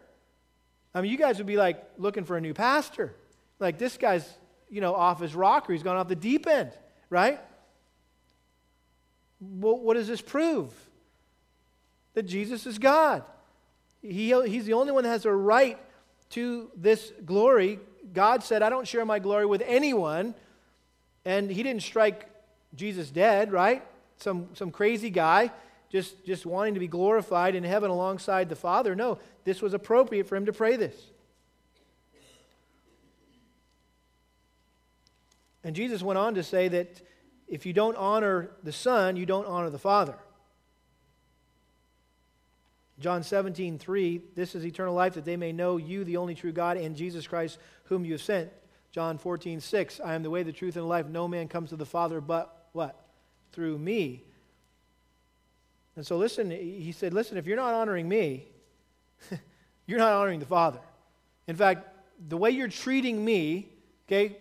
[0.95, 3.15] I mean, you guys would be like looking for a new pastor.
[3.59, 4.27] Like, this guy's,
[4.71, 5.75] you know, off his rocker.
[5.75, 6.73] He's gone off the deep end,
[7.11, 7.39] right?
[9.39, 10.73] Well, what does this prove?
[12.15, 13.23] That Jesus is God.
[14.01, 15.79] He, he's the only one that has a right
[16.31, 17.79] to this glory.
[18.15, 20.35] God said, I don't share my glory with anyone.
[21.27, 22.31] And he didn't strike
[22.75, 23.83] Jesus dead, right?
[24.17, 25.53] Some, some crazy guy
[25.91, 28.95] just, just wanting to be glorified in heaven alongside the Father.
[28.95, 30.97] No, this was appropriate for him to pray this.
[35.63, 37.01] And Jesus went on to say that
[37.49, 40.17] if you don't honor the Son, you don't honor the Father.
[42.99, 46.53] John 17, 3, this is eternal life, that they may know you, the only true
[46.53, 48.51] God, and Jesus Christ, whom you have sent.
[48.91, 51.07] John 14, 6, I am the way, the truth, and the life.
[51.07, 52.99] No man comes to the Father but what?
[53.53, 54.25] Through me.
[55.97, 58.47] And so listen, he said, listen, if you're not honoring me,
[59.87, 60.79] you're not honoring the Father.
[61.47, 61.89] In fact,
[62.29, 63.69] the way you're treating me,
[64.07, 64.37] okay,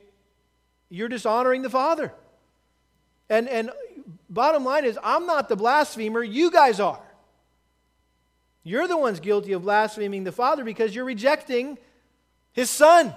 [0.90, 2.12] you're dishonoring the Father.
[3.30, 3.72] And, and
[4.30, 7.02] bottom line is, I'm not the blasphemer, you guys are.
[8.64, 11.78] You're the ones guilty of blaspheming the Father because you're rejecting
[12.52, 13.16] His Son.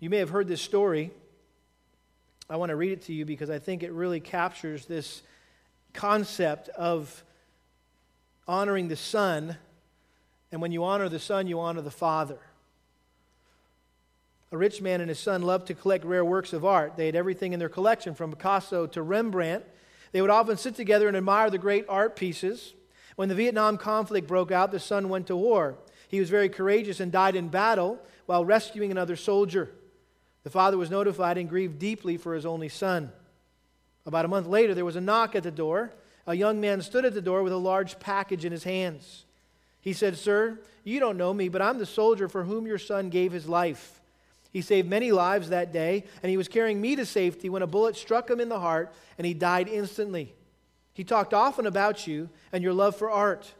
[0.00, 1.12] You may have heard this story.
[2.48, 5.22] I want to read it to you because I think it really captures this
[5.94, 7.24] concept of
[8.46, 9.56] honoring the Son.
[10.52, 12.38] And when you honor the Son, you honor the Father.
[14.52, 16.96] A rich man and his son loved to collect rare works of art.
[16.96, 19.64] They had everything in their collection, from Picasso to Rembrandt.
[20.12, 22.74] They would often sit together and admire the great art pieces.
[23.16, 25.76] When the Vietnam conflict broke out, the son went to war.
[26.06, 29.70] He was very courageous and died in battle while rescuing another soldier.
[30.44, 33.10] The father was notified and grieved deeply for his only son.
[34.06, 35.90] About a month later, there was a knock at the door.
[36.26, 39.24] A young man stood at the door with a large package in his hands.
[39.80, 43.08] He said, Sir, you don't know me, but I'm the soldier for whom your son
[43.08, 44.00] gave his life.
[44.52, 47.66] He saved many lives that day, and he was carrying me to safety when a
[47.66, 50.32] bullet struck him in the heart and he died instantly.
[50.92, 53.52] He talked often about you and your love for art.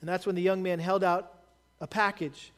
[0.00, 1.32] And that's when the young man held out
[1.80, 2.52] a package.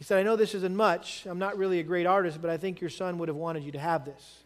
[0.00, 1.26] He said, I know this isn't much.
[1.26, 3.72] I'm not really a great artist, but I think your son would have wanted you
[3.72, 4.38] to have this.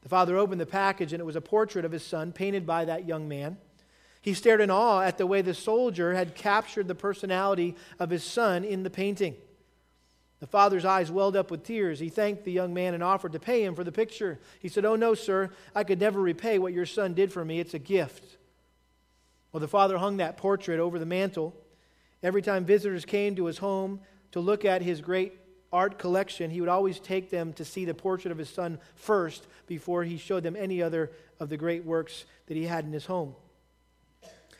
[0.00, 2.86] The father opened the package, and it was a portrait of his son painted by
[2.86, 3.58] that young man.
[4.22, 8.24] He stared in awe at the way the soldier had captured the personality of his
[8.24, 9.34] son in the painting.
[10.40, 12.00] The father's eyes welled up with tears.
[12.00, 14.38] He thanked the young man and offered to pay him for the picture.
[14.58, 17.60] He said, Oh, no, sir, I could never repay what your son did for me.
[17.60, 18.38] It's a gift.
[19.52, 21.54] Well, the father hung that portrait over the mantel.
[22.22, 24.00] Every time visitors came to his home
[24.32, 25.38] to look at his great
[25.72, 29.46] art collection, he would always take them to see the portrait of his son first
[29.66, 33.06] before he showed them any other of the great works that he had in his
[33.06, 33.34] home.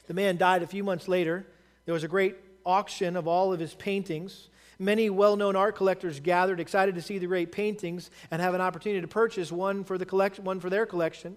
[0.06, 1.46] The man died a few months later.
[1.84, 4.48] There was a great auction of all of his paintings.
[4.78, 8.60] Many well known art collectors gathered, excited to see the great paintings and have an
[8.60, 11.36] opportunity to purchase one for, the collection, one for their collection.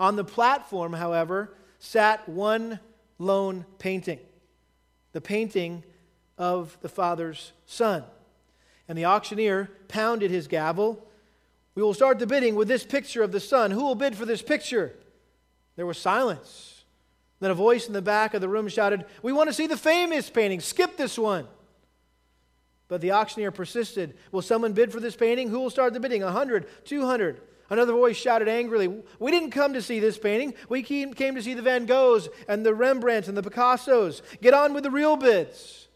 [0.00, 2.80] On the platform, however, sat one
[3.18, 4.20] lone painting,
[5.12, 5.82] the painting
[6.38, 8.04] of the Father's Son.
[8.88, 11.06] And the auctioneer pounded his gavel.
[11.74, 13.70] We will start the bidding with this picture of the Son.
[13.70, 14.94] Who will bid for this picture?
[15.76, 16.84] There was silence.
[17.40, 19.76] Then a voice in the back of the room shouted, We want to see the
[19.76, 20.60] famous painting.
[20.60, 21.46] Skip this one.
[22.88, 24.16] But the auctioneer persisted.
[24.32, 25.50] Will someone bid for this painting?
[25.50, 26.22] Who will start the bidding?
[26.22, 27.40] A hundred, two hundred.
[27.70, 30.54] Another voice shouted angrily, We didn't come to see this painting.
[30.70, 34.22] We came to see the Van Goghs and the Rembrandts and the Picassos.
[34.40, 35.87] Get on with the real bids.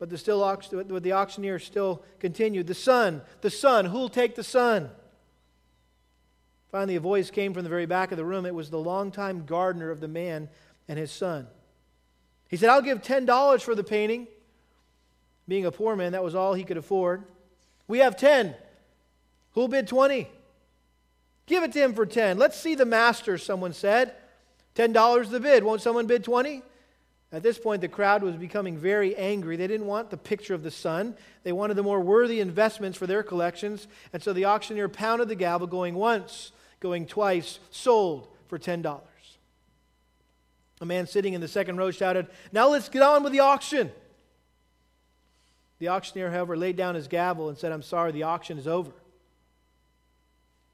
[0.00, 0.40] But the, still,
[0.88, 2.66] but the auctioneer still continued.
[2.66, 4.88] The son, the son, who'll take the son?
[6.72, 8.46] Finally, a voice came from the very back of the room.
[8.46, 10.48] It was the longtime gardener of the man
[10.88, 11.46] and his son.
[12.48, 14.26] He said, I'll give $10 for the painting.
[15.46, 17.24] Being a poor man, that was all he could afford.
[17.86, 18.54] We have 10.
[19.52, 20.28] Who'll bid 20?
[21.44, 22.38] Give it to him for 10.
[22.38, 24.14] Let's see the master, someone said.
[24.76, 25.62] $10 the bid.
[25.62, 26.62] Won't someone bid 20?
[27.32, 29.56] At this point, the crowd was becoming very angry.
[29.56, 31.14] They didn't want the picture of the son.
[31.44, 33.86] They wanted the more worthy investments for their collections.
[34.12, 39.00] And so the auctioneer pounded the gavel, going once, going twice, sold for $10.
[40.80, 43.92] A man sitting in the second row shouted, Now let's get on with the auction.
[45.78, 48.90] The auctioneer, however, laid down his gavel and said, I'm sorry, the auction is over.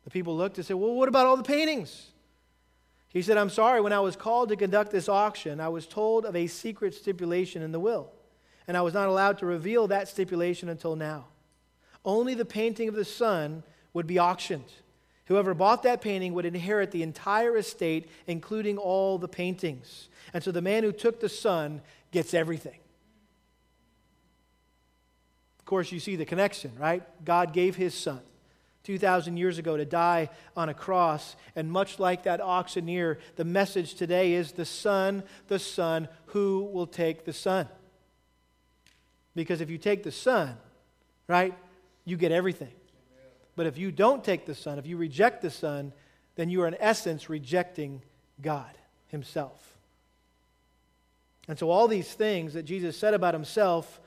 [0.05, 2.11] The people looked and said, Well, what about all the paintings?
[3.17, 6.27] He said, I'm sorry, when I was called to conduct this auction, I was told
[6.27, 8.13] of a secret stipulation in the will,
[8.69, 11.25] and I was not allowed to reveal that stipulation until now.
[12.05, 13.63] Only the painting of the son
[13.95, 14.71] would be auctioned.
[15.29, 20.11] Whoever bought that painting would inherit the entire estate, including all the paintings.
[20.35, 22.81] And so the man who took the son gets everything.
[25.59, 27.03] Of course, you see the connection, right?
[27.25, 28.21] God gave his son
[28.87, 31.35] 2,000 years ago to die on a cross.
[31.57, 36.87] And much like that auctioneer, the message today is the Son, the Son, who will
[36.87, 37.69] take the Son?
[39.35, 40.57] Because if you take the Son,
[41.27, 41.53] right,
[42.05, 42.71] you get everything.
[43.57, 45.93] But if you don't take the Son, if you reject the Son,
[46.37, 48.03] then you are in essence rejecting
[48.41, 48.71] God
[49.09, 49.77] Himself.
[51.49, 54.01] And so, all these things that Jesus said about Himself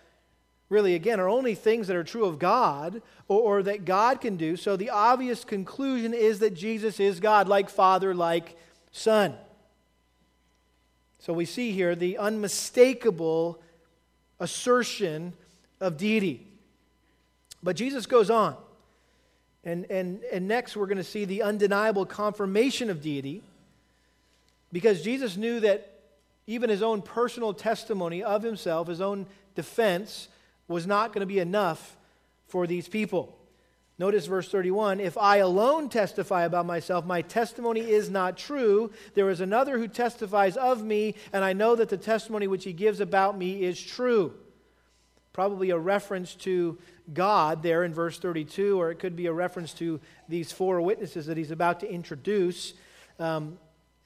[0.70, 4.38] really, again, are only things that are true of God or, or, that God can
[4.38, 4.56] do.
[4.56, 8.56] So the obvious conclusion is that Jesus is God, like Father, like
[8.92, 9.34] Son.
[11.20, 13.60] So we see here the unmistakable
[14.40, 15.34] assertion
[15.82, 16.46] of deity.
[17.62, 18.56] But Jesus goes on.
[19.64, 23.44] And, and, and next, we're going to see the undeniable confirmation of deity
[24.72, 26.00] because Jesus knew that
[26.48, 30.30] even his own personal testimony of himself, his own defense,
[30.70, 31.98] was not going to be enough
[32.48, 33.36] for these people.
[33.98, 38.92] Notice verse 31 If I alone testify about myself, my testimony is not true.
[39.14, 42.72] There is another who testifies of me, and I know that the testimony which he
[42.72, 44.34] gives about me is true.
[45.34, 46.78] Probably a reference to
[47.14, 51.26] God there in verse 32, or it could be a reference to these four witnesses
[51.26, 52.74] that he's about to introduce
[53.20, 53.58] um,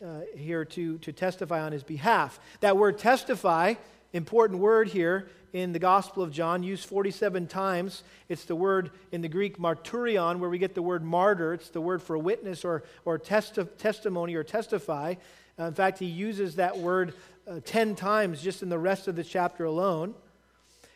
[0.03, 2.39] uh, here to, to testify on his behalf.
[2.61, 3.75] That word testify,
[4.11, 8.03] important word here, in the Gospel of John, used 47 times.
[8.27, 11.53] It's the word in the Greek marturion, where we get the word martyr.
[11.53, 15.13] It's the word for witness or, or testi- testimony or testify.
[15.59, 17.13] Uh, in fact, he uses that word
[17.47, 20.15] uh, 10 times just in the rest of the chapter alone.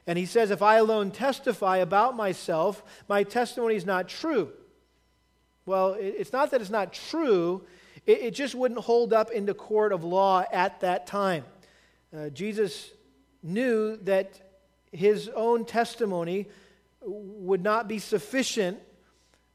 [0.08, 4.52] And he says, If I alone testify about myself, my testimony is not true.
[5.68, 7.64] Well, it, it's not that it's not true,
[8.08, 11.44] it, it, just wouldn't hold up in the court of law at that time.
[12.16, 12.90] Uh, Jesus
[13.44, 14.47] knew that
[14.98, 16.48] his own testimony
[17.02, 18.80] would not be sufficient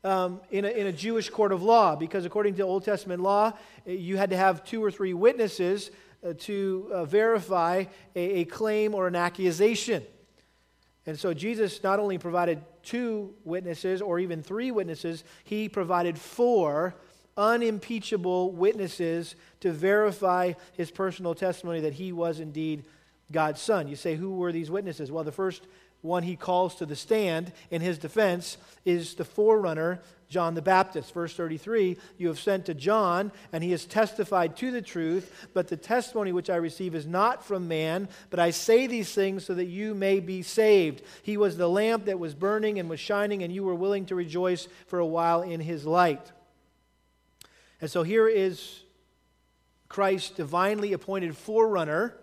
[0.05, 3.52] um, in, a, in a Jewish court of law because, according to Old Testament law,
[3.87, 5.90] you had to have two or three witnesses
[6.26, 7.85] uh, to uh, verify
[8.16, 10.02] a, a claim or an accusation.
[11.07, 16.94] And so Jesus not only provided two witnesses or even three witnesses, he provided four
[17.37, 22.85] unimpeachable witnesses to verify his personal testimony that he was indeed
[23.32, 23.88] God's Son.
[23.88, 25.10] You say, who were these witnesses?
[25.10, 25.62] Well, the first
[26.02, 31.14] one he calls to the stand in his defense is the forerunner, John the Baptist.
[31.14, 35.68] Verse 33 You have sent to John, and he has testified to the truth, but
[35.68, 39.54] the testimony which I receive is not from man, but I say these things so
[39.54, 41.02] that you may be saved.
[41.22, 44.14] He was the lamp that was burning and was shining, and you were willing to
[44.14, 46.33] rejoice for a while in his light.
[47.80, 48.80] And so here is
[49.88, 52.16] Christ's divinely appointed forerunner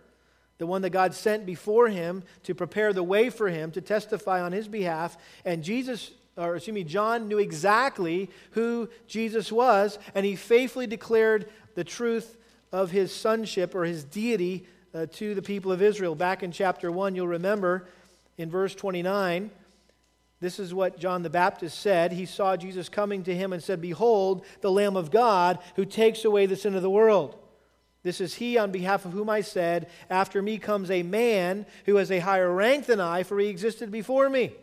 [0.60, 4.41] the one that God sent before him to prepare the way for him to testify
[4.41, 5.18] on his behalf.
[5.43, 11.49] And Jesus, or excuse me, John knew exactly who Jesus was, and he faithfully declared
[11.76, 12.38] the truth
[12.72, 16.14] of his sonship or his deity uh, to the people of Israel.
[16.14, 17.88] Back in chapter 1, you'll remember
[18.38, 19.51] in verse 29,
[20.41, 22.12] this is what John the Baptist said.
[22.12, 26.26] He saw Jesus coming to him and said, Behold, the Lamb of God who takes
[26.26, 27.38] away the sin of the world.
[28.04, 31.97] This is he on behalf of whom I said, After me comes a man who
[31.97, 34.54] has a higher rank than I, for he existed before me.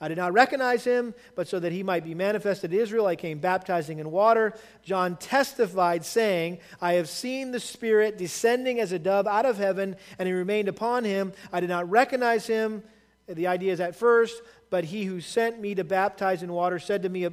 [0.00, 3.16] I did not recognize him, but so that he might be manifested to Israel, I
[3.16, 4.54] came baptizing in water.
[4.84, 9.96] John testified, saying, I have seen the Spirit descending as a dove out of heaven,
[10.18, 11.32] and he remained upon him.
[11.52, 12.84] I did not recognize him.
[13.26, 17.02] The idea is at first, but he who sent me to baptize in water said
[17.02, 17.28] to me,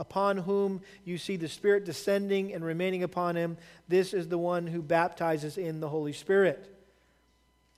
[0.00, 4.66] Upon whom you see the Spirit descending and remaining upon him, this is the one
[4.66, 6.74] who baptizes in the Holy Spirit.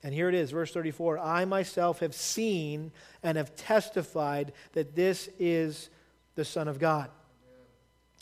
[0.05, 2.93] And here it is, verse 34 I myself have seen
[3.25, 5.91] and have testified that this is
[6.37, 7.11] the Son of God.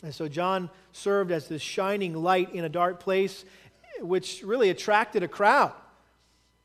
[0.01, 3.45] And so John served as this shining light in a dark place,
[3.99, 5.73] which really attracted a crowd.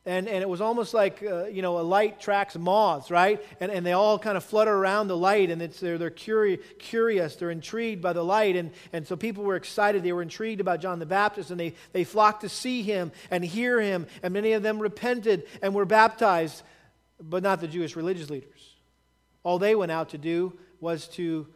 [0.07, 3.44] And, and it was almost like, uh, you know, a light tracks moths, right?
[3.61, 6.61] And, and they all kind of flutter around the light, and it's, they're, they're curi-
[6.78, 8.54] curious, they're intrigued by the light.
[8.54, 11.74] And, and so people were excited, they were intrigued about John the Baptist, and they,
[11.92, 14.07] they flocked to see him and hear him.
[14.22, 16.62] And many of them repented and were baptized,
[17.20, 18.76] but not the Jewish religious leaders.
[19.42, 21.48] All they went out to do was to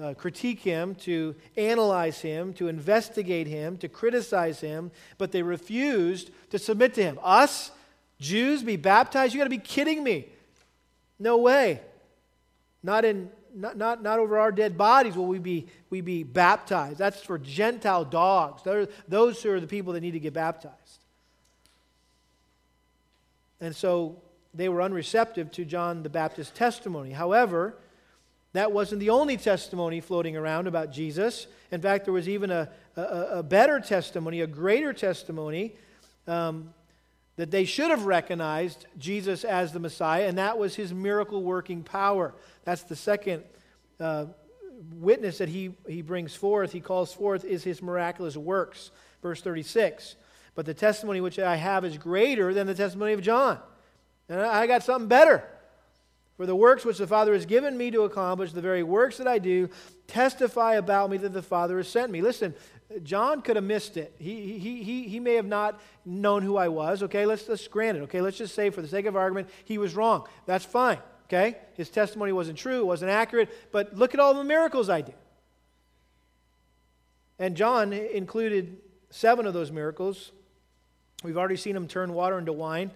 [0.00, 6.30] uh, critique him, to analyze him, to investigate him, to criticize him, but they refused
[6.50, 7.20] to submit to him.
[7.22, 7.70] Us,
[8.20, 9.34] Jews be baptized?
[9.34, 10.28] You got to be kidding me.
[11.18, 11.80] No way.
[12.82, 16.98] Not in not, not, not over our dead bodies will we be, we be baptized.
[16.98, 18.62] That's for Gentile dogs.
[18.62, 20.74] They're, those who are the people that need to get baptized.
[23.60, 24.16] And so
[24.52, 27.12] they were unreceptive to John the Baptist's testimony.
[27.12, 27.76] However,
[28.52, 31.46] that wasn't the only testimony floating around about Jesus.
[31.70, 35.74] In fact, there was even a, a, a better testimony, a greater testimony
[36.26, 36.72] um,
[37.36, 41.82] that they should have recognized Jesus as the Messiah, and that was his miracle working
[41.82, 42.34] power.
[42.64, 43.42] That's the second
[43.98, 44.26] uh,
[44.94, 48.90] witness that he, he brings forth, he calls forth, is his miraculous works.
[49.22, 50.16] Verse 36.
[50.54, 53.58] But the testimony which I have is greater than the testimony of John.
[54.28, 55.44] And I got something better.
[56.36, 59.28] For the works which the Father has given me to accomplish, the very works that
[59.28, 59.68] I do,
[60.08, 62.22] testify about me that the Father has sent me.
[62.22, 62.54] Listen,
[63.02, 64.14] John could have missed it.
[64.18, 67.02] He, he, he, he may have not known who I was.
[67.02, 68.02] Okay, let's, let's grant it.
[68.02, 70.26] Okay, let's just say, for the sake of argument, he was wrong.
[70.46, 70.98] That's fine.
[71.26, 75.00] Okay, his testimony wasn't true, it wasn't accurate, but look at all the miracles I
[75.00, 75.14] did.
[77.38, 78.76] And John included
[79.10, 80.32] seven of those miracles.
[81.24, 82.90] We've already seen him turn water into wine,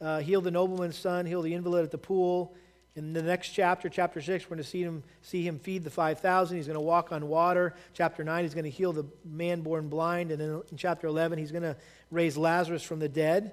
[0.00, 2.54] uh, heal the nobleman's son, heal the invalid at the pool,
[2.96, 5.90] in the next chapter, chapter 6, we're going to see him, see him feed the
[5.90, 6.56] 5,000.
[6.56, 7.74] He's going to walk on water.
[7.94, 10.32] Chapter 9, he's going to heal the man born blind.
[10.32, 11.76] And then in chapter 11, he's going to
[12.10, 13.52] raise Lazarus from the dead.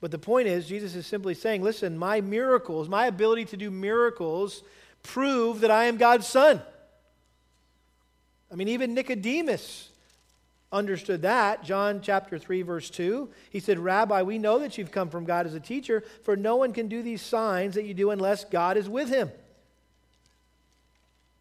[0.00, 3.70] But the point is, Jesus is simply saying, listen, my miracles, my ability to do
[3.70, 4.62] miracles,
[5.02, 6.62] prove that I am God's son.
[8.52, 9.90] I mean, even Nicodemus
[10.72, 11.64] understood that.
[11.64, 13.28] John chapter 3, verse 2.
[13.50, 16.56] He said, Rabbi, we know that you've come from God as a teacher, for no
[16.56, 19.30] one can do these signs that you do unless God is with him.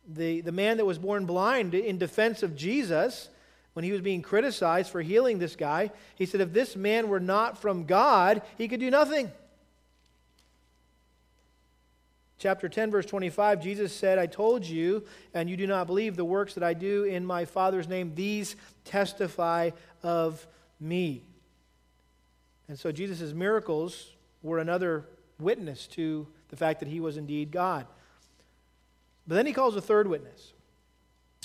[0.08, 3.30] The, the man that was born blind in defense of Jesus,
[3.74, 7.22] when he was being criticized for healing this guy, he said, If this man were
[7.22, 9.32] not from God, he could do nothing.
[12.44, 16.26] Chapter 10, verse 25, Jesus said, I told you, and you do not believe the
[16.26, 18.16] works that I do in my Father's name.
[18.16, 19.70] These testify
[20.04, 20.46] of
[20.78, 21.24] me.
[22.68, 24.10] And so Jesus' miracles
[24.42, 25.06] were another
[25.40, 27.88] witness to the fact that he was indeed God.
[29.26, 30.52] But then he calls a third witness.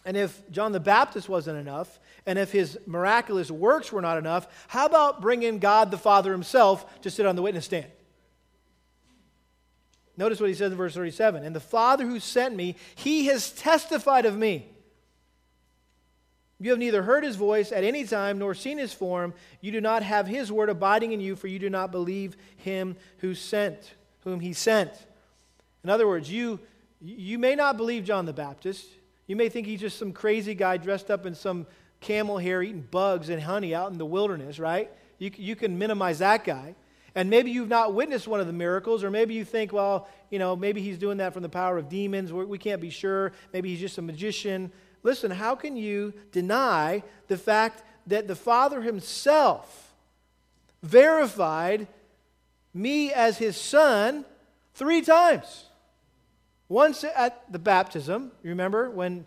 [0.05, 4.49] And if John the Baptist wasn't enough, and if his miraculous works were not enough,
[4.67, 7.87] how about bringing God the Father himself to sit on the witness stand?
[10.19, 13.53] Notice what he says in verse 37 And the Father who sent me, he has
[13.53, 14.69] testified of me.
[16.61, 19.33] You have neither heard his voice at any time nor seen his form.
[19.61, 22.97] You do not have his word abiding in you, for you do not believe him
[23.19, 23.95] who sent,
[24.25, 24.91] whom he sent.
[25.85, 26.59] In other words, you,
[27.01, 28.89] you may not believe John the Baptist.
[29.29, 31.65] You may think he's just some crazy guy dressed up in some
[32.01, 34.91] camel hair eating bugs and honey out in the wilderness, right?
[35.19, 36.75] You, you can minimize that guy.
[37.15, 40.39] And maybe you've not witnessed one of the miracles, or maybe you think, well, you
[40.39, 42.33] know, maybe he's doing that from the power of demons.
[42.33, 43.33] We can't be sure.
[43.53, 44.71] Maybe he's just a magician.
[45.03, 49.95] Listen, how can you deny the fact that the Father himself
[50.83, 51.89] verified
[52.75, 54.25] me as his son
[54.75, 55.65] three times?
[56.69, 59.25] Once at the baptism, you remember when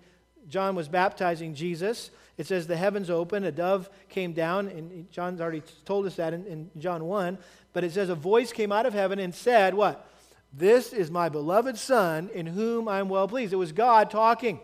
[0.48, 2.12] John was baptizing Jesus,
[2.42, 6.34] it says the heavens opened, a dove came down, and John's already told us that
[6.34, 7.38] in, in John 1.
[7.72, 10.10] But it says a voice came out of heaven and said, What?
[10.52, 13.54] This is my beloved Son in whom I'm well pleased.
[13.54, 14.60] It was God talking,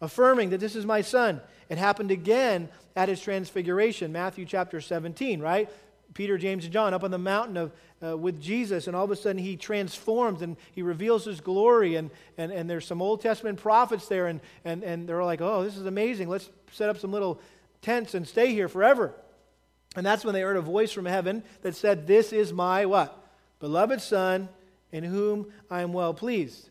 [0.00, 1.40] affirming that this is my Son.
[1.68, 5.68] It happened again at his transfiguration, Matthew chapter 17, right?
[6.14, 9.10] Peter, James, and John up on the mountain of, uh, with Jesus, and all of
[9.10, 11.96] a sudden he transforms and he reveals his glory.
[11.96, 15.62] And, and, and there's some Old Testament prophets there, and, and, and they're like, oh,
[15.62, 16.28] this is amazing.
[16.28, 17.40] Let's set up some little
[17.82, 19.14] tents and stay here forever.
[19.96, 23.26] And that's when they heard a voice from heaven that said, This is my what?
[23.58, 24.48] Beloved Son,
[24.92, 26.68] in whom I am well pleased.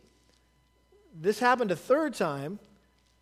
[1.19, 2.59] This happened a third time,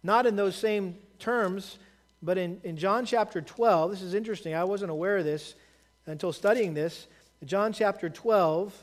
[0.04, 1.80] not in those same terms,
[2.22, 3.92] but in, in John chapter 12.
[3.92, 4.54] This is interesting.
[4.54, 5.56] I wasn't aware of this
[6.08, 7.08] until studying this.
[7.44, 8.74] John chapter 12,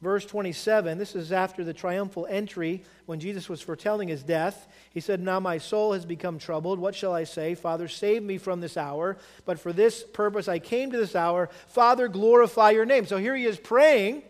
[0.00, 0.98] verse 27.
[0.98, 4.66] This is after the triumphal entry when Jesus was foretelling his death.
[4.90, 6.78] He said, Now my soul has become troubled.
[6.78, 7.54] What shall I say?
[7.54, 9.16] Father, save me from this hour.
[9.44, 11.50] But for this purpose I came to this hour.
[11.66, 13.06] Father, glorify your name.
[13.06, 14.22] So here he is praying,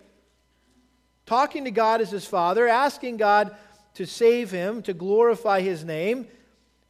[1.27, 3.57] talking to God as his father, asking God
[3.95, 6.27] to save him, to glorify his name.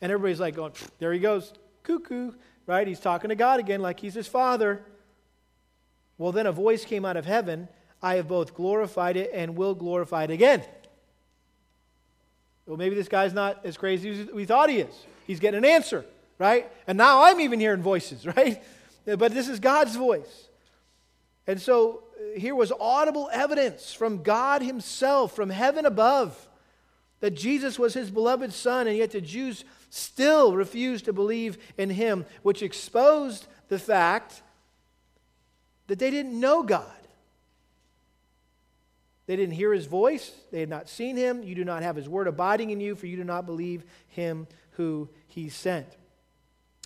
[0.01, 1.53] And everybody's like, going, there he goes,
[1.83, 2.33] cuckoo,
[2.67, 2.87] right?
[2.87, 4.85] He's talking to God again like he's his father.
[6.19, 7.69] Well, then a voice came out of heaven
[8.03, 10.63] I have both glorified it and will glorify it again.
[12.67, 15.07] Well, maybe this guy's not as crazy as we thought he is.
[15.27, 16.05] He's getting an answer,
[16.39, 16.71] right?
[16.87, 18.63] And now I'm even hearing voices, right?
[19.05, 20.49] But this is God's voice.
[21.47, 26.47] And so uh, here was audible evidence from God Himself, from heaven above,
[27.21, 31.89] that Jesus was His beloved Son, and yet the Jews still refused to believe in
[31.89, 34.43] Him, which exposed the fact
[35.89, 36.87] that they didn't know God.
[39.27, 40.33] They didn't hear his voice.
[40.51, 41.43] They had not seen him.
[41.43, 44.47] You do not have his word abiding in you, for you do not believe him
[44.73, 45.87] who he sent.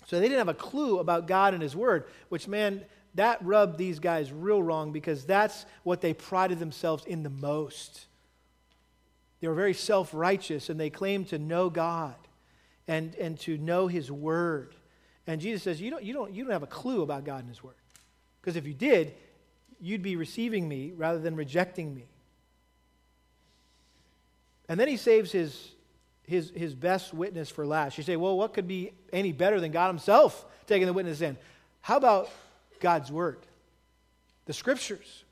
[0.07, 2.83] So they didn't have a clue about God and his word, which, man,
[3.15, 8.07] that rubbed these guys real wrong because that's what they prided themselves in the most.
[9.39, 12.15] They were very self righteous and they claimed to know God
[12.87, 14.75] and, and to know his word.
[15.27, 17.49] And Jesus says, you don't, you, don't, you don't have a clue about God and
[17.49, 17.75] his word.
[18.43, 19.13] Because if you did,
[19.79, 22.03] you'd be receiving me rather than rejecting me.
[24.67, 25.69] And then he saves his,
[26.27, 27.97] his, his best witness for last.
[27.97, 31.37] You say, well, what could be any better than God himself taking the witness in?
[31.79, 32.29] How about
[32.81, 33.39] God's word?
[34.45, 35.23] The scriptures.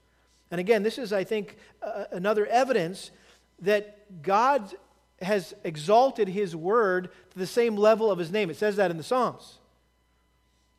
[0.50, 3.12] And again, this is, I think, uh, another evidence
[3.60, 4.74] that God
[5.22, 8.50] has exalted his word to the same level of his name.
[8.50, 9.58] It says that in the Psalms.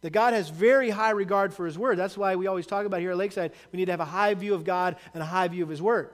[0.03, 1.97] That God has very high regard for His Word.
[1.97, 4.35] That's why we always talk about here at Lakeside, we need to have a high
[4.35, 6.11] view of God and a high view of His Word.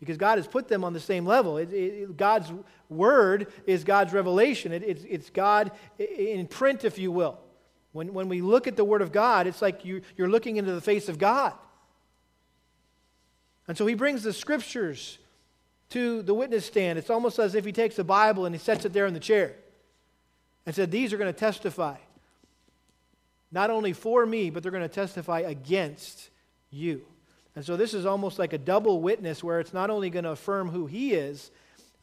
[0.00, 1.58] Because God has put them on the same level.
[1.58, 2.50] It, it, God's
[2.88, 7.38] Word is God's revelation, it, it's, it's God in print, if you will.
[7.92, 10.72] When, when we look at the Word of God, it's like you, you're looking into
[10.72, 11.52] the face of God.
[13.68, 15.18] And so He brings the Scriptures
[15.90, 16.98] to the witness stand.
[16.98, 19.20] It's almost as if He takes the Bible and He sets it there in the
[19.20, 19.54] chair
[20.64, 21.96] and said, These are going to testify
[23.54, 26.30] not only for me, but they're going to testify against
[26.70, 27.02] you.
[27.54, 30.32] And so this is almost like a double witness where it's not only going to
[30.32, 31.52] affirm who he is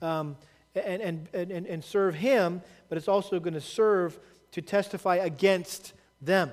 [0.01, 0.37] um,
[0.73, 4.17] and, and, and, and serve him, but it's also going to serve
[4.53, 5.91] to testify against
[6.21, 6.51] them.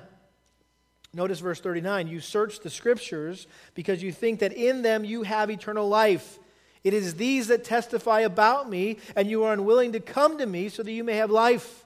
[1.13, 5.49] Notice verse 39 You search the scriptures because you think that in them you have
[5.49, 6.39] eternal life.
[6.83, 10.67] It is these that testify about me, and you are unwilling to come to me
[10.67, 11.78] so that you may have life.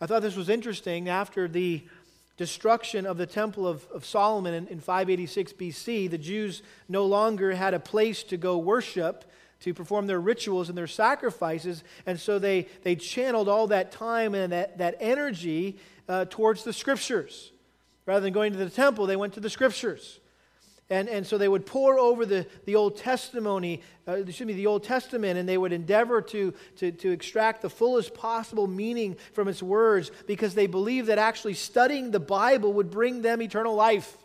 [0.00, 1.08] I thought this was interesting.
[1.08, 1.82] After the
[2.36, 7.52] destruction of the Temple of, of Solomon in, in 586 BC, the Jews no longer
[7.54, 9.24] had a place to go worship,
[9.60, 14.34] to perform their rituals and their sacrifices, and so they, they channeled all that time
[14.34, 15.78] and that, that energy
[16.08, 17.50] uh, towards the scriptures.
[18.06, 20.20] Rather than going to the temple, they went to the scriptures.
[20.90, 24.66] And, and so they would pore over the, the Old Testimony, uh, excuse me, the
[24.66, 29.48] Old Testament, and they would endeavor to, to, to extract the fullest possible meaning from
[29.48, 34.16] its words because they believed that actually studying the Bible would bring them eternal life.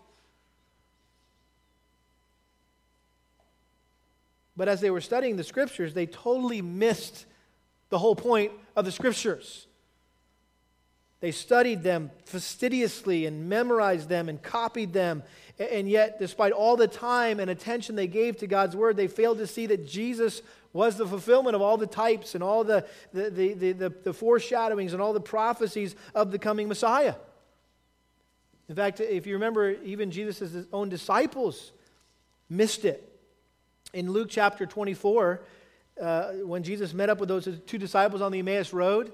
[4.56, 7.26] But as they were studying the scriptures, they totally missed
[7.90, 9.68] the whole point of the scriptures.
[11.20, 15.24] They studied them fastidiously and memorized them and copied them
[15.60, 19.38] and yet, despite all the time and attention they gave to God's word, they failed
[19.38, 20.42] to see that Jesus
[20.74, 24.94] was the fulfillment of all the types and all the, the, the, the, the, foreshadowings
[24.94, 27.14] and all the prophecies of the coming Messiah.
[28.68, 31.72] In fact, if you remember, even Jesus' own disciples
[32.50, 33.08] missed it.
[33.94, 35.42] In Luke chapter 24,
[36.02, 39.14] uh, when Jesus met up with those two disciples on the Emmaus Road,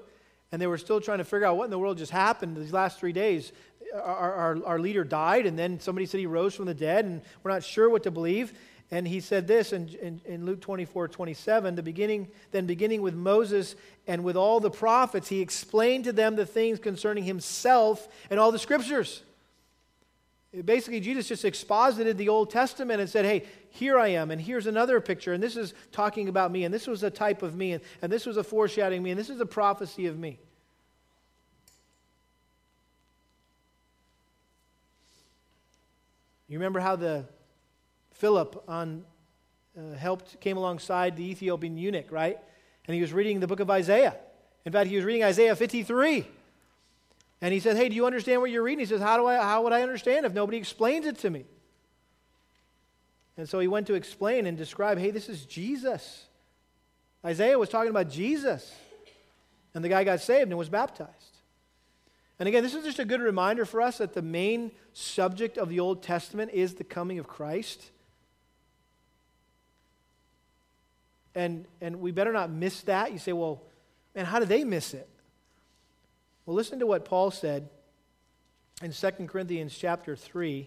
[0.52, 2.72] and they were still trying to figure out what in the world just happened these
[2.72, 3.52] last three days.
[3.94, 7.22] Our, our, our leader died, and then somebody said he rose from the dead, and
[7.42, 8.52] we're not sure what to believe.
[8.92, 13.14] And he said this in, in, in, Luke 24, 27, the beginning, then beginning with
[13.14, 13.76] Moses
[14.08, 18.50] and with all the prophets, he explained to them the things concerning himself and all
[18.50, 19.22] the scriptures.
[20.64, 24.66] Basically, Jesus just exposited the Old Testament and said, hey, here I am, and here's
[24.66, 27.74] another picture, and this is talking about me, and this was a type of me,
[27.74, 30.40] and, and this was a foreshadowing me, and this is a prophecy of me.
[36.50, 37.24] You remember how the
[38.10, 39.04] Philip on
[39.78, 42.38] uh, helped came alongside the Ethiopian eunuch, right?
[42.86, 44.16] And he was reading the book of Isaiah.
[44.64, 46.26] In fact, he was reading Isaiah 53.
[47.40, 48.80] And he said, Hey, do you understand what you're reading?
[48.80, 51.44] He says, How, do I, how would I understand if nobody explains it to me?
[53.36, 56.26] And so he went to explain and describe, Hey, this is Jesus.
[57.24, 58.74] Isaiah was talking about Jesus.
[59.72, 61.39] And the guy got saved and was baptized.
[62.40, 65.68] And again, this is just a good reminder for us that the main subject of
[65.68, 67.90] the Old Testament is the coming of Christ.
[71.34, 73.12] And, and we better not miss that.
[73.12, 73.60] You say, well,
[74.16, 75.06] man, how did they miss it?
[76.46, 77.68] Well, listen to what Paul said
[78.82, 80.66] in 2 Corinthians chapter 3,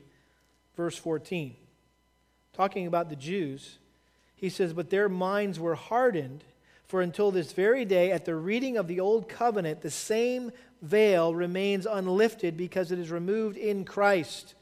[0.77, 1.55] verse 14.
[2.53, 3.79] Talking about the Jews,
[4.35, 6.43] he says, But their minds were hardened,
[6.85, 10.51] for until this very day, at the reading of the old covenant, the same
[10.83, 14.53] veil remains unlifted because it is removed in Christ.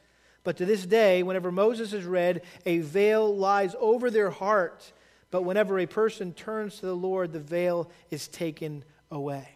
[0.44, 4.94] But to this day, whenever Moses is read, a veil lies over their heart.
[5.32, 9.48] But whenever a person turns to the Lord, the veil is taken away.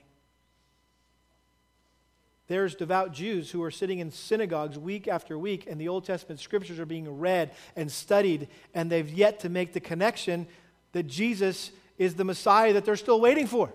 [2.47, 6.39] There's devout Jews who are sitting in synagogues week after week, and the Old Testament
[6.39, 10.47] scriptures are being read and studied, and they've yet to make the connection
[10.91, 13.71] that Jesus is the Messiah that they're still waiting for.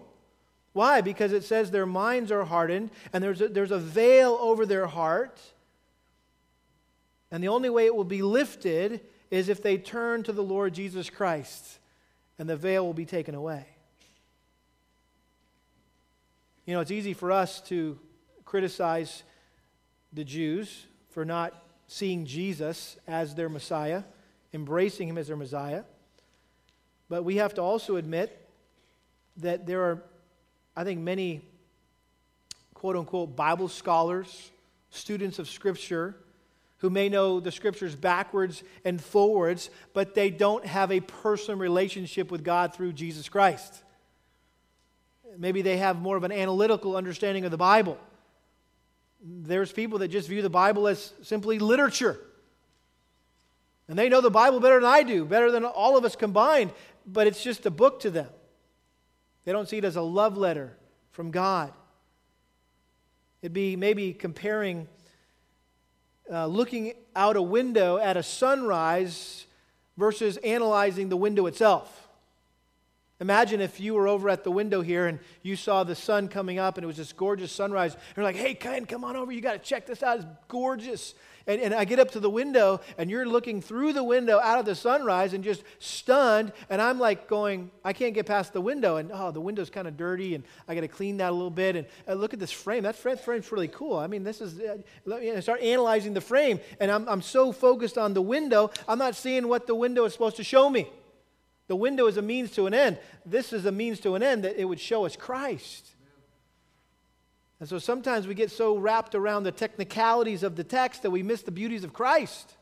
[0.73, 1.01] Why?
[1.01, 4.87] Because it says their minds are hardened, and there's a, there's a veil over their
[4.87, 5.41] heart.
[7.31, 9.01] And the only way it will be lifted
[9.31, 11.79] is if they turn to the Lord Jesus Christ,
[12.39, 13.67] and the veil will be taken away.
[16.67, 17.99] You know, it's easy for us to
[18.45, 19.25] criticize
[20.13, 21.53] the Jews for not
[21.87, 24.05] seeing Jesus as their Messiah,
[24.53, 25.83] embracing him as their Messiah.
[27.09, 28.49] But we have to also admit
[29.39, 30.03] that there are,
[30.81, 31.43] I think, many
[32.73, 34.51] quote unquote Bible scholars,
[34.89, 36.17] students of Scripture,
[36.79, 42.31] who may know the Scriptures backwards and forwards, but they don't have a personal relationship
[42.31, 43.83] with God through Jesus Christ.
[45.37, 47.99] Maybe they have more of an analytical understanding of the Bible
[49.23, 52.19] there's people that just view the Bible as simply literature.
[53.87, 56.73] And they know the Bible better than I do, better than all of us combined,
[57.07, 58.29] but it's just a book to them.
[59.45, 60.77] They don't see it as a love letter
[61.13, 61.73] from God.
[63.43, 64.87] It'd be maybe comparing
[66.31, 69.47] uh, looking out a window at a sunrise
[69.97, 72.09] versus analyzing the window itself.
[73.21, 76.59] Imagine if you were over at the window here and you saw the sun coming
[76.59, 77.95] up and it was this gorgeous sunrise.
[78.17, 79.31] You're like, hey, Ken, come on over.
[79.31, 80.17] You got to check this out.
[80.17, 81.15] It's gorgeous.
[81.47, 84.59] And, and I get up to the window and you're looking through the window out
[84.59, 86.53] of the sunrise and just stunned.
[86.69, 88.97] And I'm like going, I can't get past the window.
[88.97, 91.51] And oh, the window's kind of dirty and I got to clean that a little
[91.51, 91.77] bit.
[91.77, 92.83] And uh, look at this frame.
[92.83, 93.97] That frame's really cool.
[93.97, 96.61] I mean, this is, uh, let me start analyzing the frame.
[96.81, 100.13] And I'm, I'm so focused on the window, I'm not seeing what the window is
[100.13, 100.89] supposed to show me.
[101.69, 102.99] The window is a means to an end.
[103.25, 105.91] This is a means to an end that it would show us Christ.
[107.61, 111.23] And so sometimes we get so wrapped around the technicalities of the text that we
[111.23, 112.57] miss the beauties of Christ.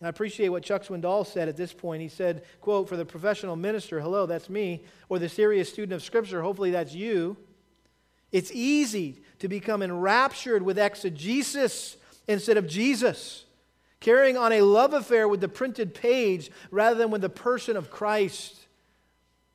[0.00, 2.00] I appreciate what Chuck Swindoll said at this point.
[2.00, 6.02] He said, quote, for the professional minister, hello, that's me, or the serious student of
[6.02, 7.36] Scripture, hopefully that's you.
[8.32, 13.44] It's easy to become enraptured with exegesis instead of Jesus
[14.00, 17.90] carrying on a love affair with the printed page rather than with the person of
[17.90, 18.67] Christ.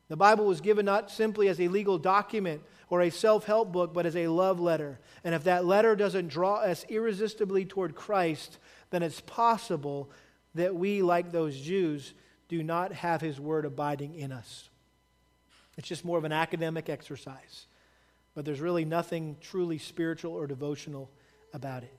[0.08, 3.94] The Bible was given not simply as a legal document or a self help book,
[3.94, 5.00] but as a love letter.
[5.24, 8.58] And if that letter doesn't draw us irresistibly toward Christ,
[8.90, 10.10] then it's possible
[10.54, 12.12] that we, like those Jews,
[12.48, 14.68] do not have his word abiding in us.
[15.76, 17.66] It's just more of an academic exercise.
[18.34, 21.10] But there's really nothing truly spiritual or devotional
[21.52, 21.94] about it.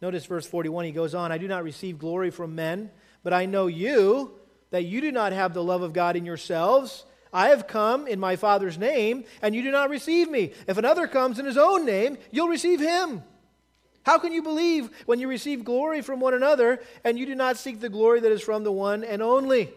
[0.00, 2.90] Notice verse 41, he goes on, I do not receive glory from men,
[3.22, 4.32] but I know you,
[4.70, 7.04] that you do not have the love of God in yourselves.
[7.32, 10.52] I have come in my Father's name, and you do not receive me.
[10.66, 13.22] If another comes in his own name, you'll receive him.
[14.02, 17.58] How can you believe when you receive glory from one another and you do not
[17.58, 19.70] seek the glory that is from the one and only?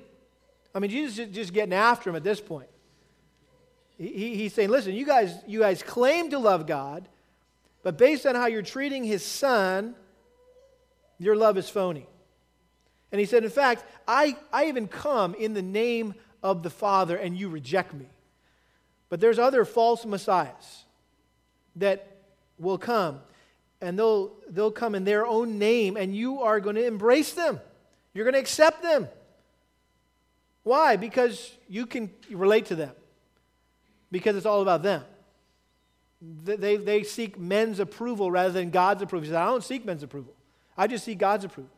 [0.73, 2.69] I mean, Jesus is just getting after him at this point.
[3.97, 7.07] He, he's saying, listen, you guys, you guys claim to love God,
[7.83, 9.93] but based on how you're treating his son,
[11.19, 12.07] your love is phony.
[13.13, 17.15] And he said, in fact, I, I even come in the name of the Father
[17.15, 18.07] and you reject me.
[19.07, 20.85] But there's other false messiahs
[21.75, 22.17] that
[22.57, 23.21] will come
[23.81, 27.59] and they'll, they'll come in their own name, and you are going to embrace them.
[28.13, 29.09] You're going to accept them.
[30.63, 30.95] Why?
[30.95, 32.93] Because you can relate to them,
[34.09, 35.03] because it's all about them.
[36.21, 39.27] They, they seek men's approval rather than God's approval.
[39.27, 40.33] Said, I don't seek men's approval,
[40.77, 41.69] I just seek God's approval.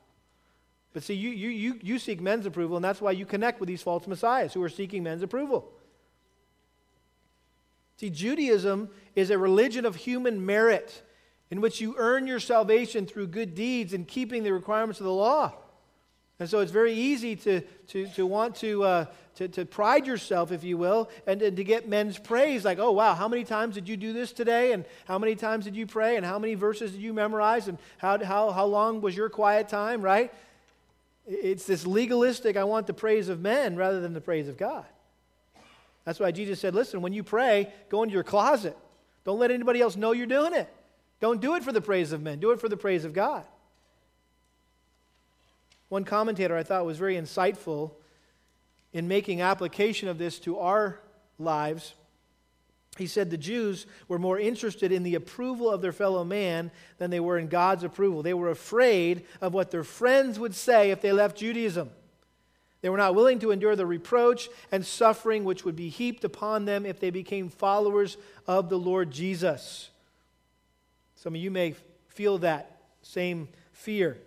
[0.96, 3.68] But see, you, you, you, you seek men's approval, and that's why you connect with
[3.68, 5.70] these false messiahs who are seeking men's approval.
[7.98, 11.04] See, Judaism is a religion of human merit
[11.52, 15.12] in which you earn your salvation through good deeds and keeping the requirements of the
[15.12, 15.52] law.
[16.40, 20.54] And so it's very easy to, to, to want to, uh, to, to pride yourself,
[20.54, 23.76] if you will, and, and to get men's praise like, oh, wow, how many times
[23.76, 24.72] did you do this today?
[24.72, 26.16] And how many times did you pray?
[26.16, 27.68] And how many verses did you memorize?
[27.68, 30.34] And how, how, how long was your quiet time, right?
[31.28, 34.86] It's this legalistic, I want the praise of men rather than the praise of God.
[36.04, 38.78] That's why Jesus said, listen, when you pray, go into your closet.
[39.24, 40.72] Don't let anybody else know you're doing it.
[41.20, 43.44] Don't do it for the praise of men, do it for the praise of God.
[45.90, 47.92] One commentator I thought was very insightful
[48.94, 51.00] in making application of this to our
[51.40, 51.96] lives.
[52.98, 57.10] He said the Jews were more interested in the approval of their fellow man than
[57.10, 58.24] they were in God's approval.
[58.24, 61.90] They were afraid of what their friends would say if they left Judaism.
[62.82, 66.66] They were not willing to endure the reproach and suffering which would be heaped upon
[66.66, 68.16] them if they became followers
[68.48, 69.90] of the Lord Jesus.
[71.16, 71.76] Some of you may
[72.10, 74.18] feel that same fear,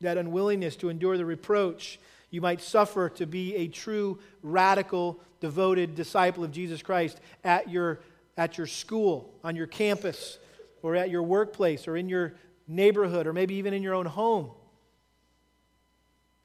[0.00, 2.00] that unwillingness to endure the reproach.
[2.30, 8.00] You might suffer to be a true, radical, devoted disciple of Jesus Christ at your,
[8.36, 10.38] at your school, on your campus,
[10.82, 12.34] or at your workplace, or in your
[12.68, 14.50] neighborhood, or maybe even in your own home.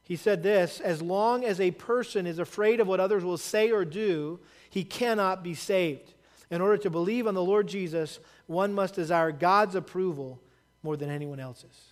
[0.03, 3.71] He said this as long as a person is afraid of what others will say
[3.71, 6.13] or do, he cannot be saved.
[6.49, 10.41] In order to believe on the Lord Jesus, one must desire God's approval
[10.83, 11.90] more than anyone else's.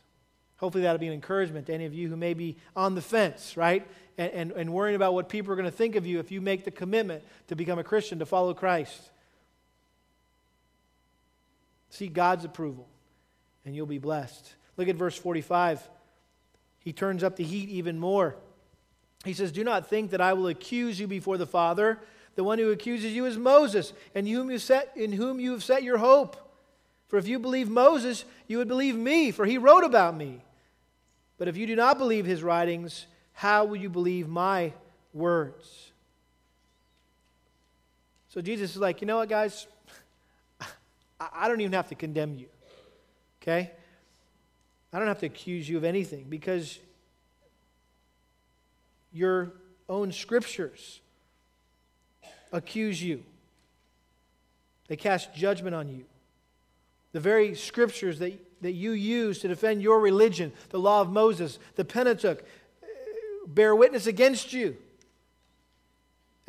[0.59, 3.55] Hopefully, that'll be an encouragement to any of you who may be on the fence,
[3.55, 3.87] right?
[4.17, 6.41] And, and, and worrying about what people are going to think of you if you
[6.41, 9.09] make the commitment to become a Christian, to follow Christ.
[11.91, 12.87] See God's approval,
[13.65, 14.53] and you'll be blessed.
[14.75, 15.87] Look at verse 45.
[16.79, 18.35] He turns up the heat even more.
[19.23, 21.99] He says, Do not think that I will accuse you before the Father.
[22.35, 25.63] The one who accuses you is Moses, in whom you, set, in whom you have
[25.63, 26.37] set your hope.
[27.07, 30.41] For if you believe Moses, you would believe me, for he wrote about me.
[31.39, 34.73] But if you do not believe his writings, how will you believe my
[35.13, 35.91] words?
[38.27, 39.65] So Jesus is like, you know what, guys?
[41.19, 42.47] I don't even have to condemn you.
[43.41, 43.71] Okay?
[44.91, 46.77] I don't have to accuse you of anything because
[49.13, 49.53] your
[49.87, 50.99] own scriptures
[52.51, 53.23] accuse you,
[54.87, 56.03] they cast judgment on you.
[57.13, 61.59] The very scriptures that, that you use to defend your religion, the law of Moses,
[61.75, 62.43] the Pentateuch,
[62.83, 62.85] eh,
[63.47, 64.77] bear witness against you.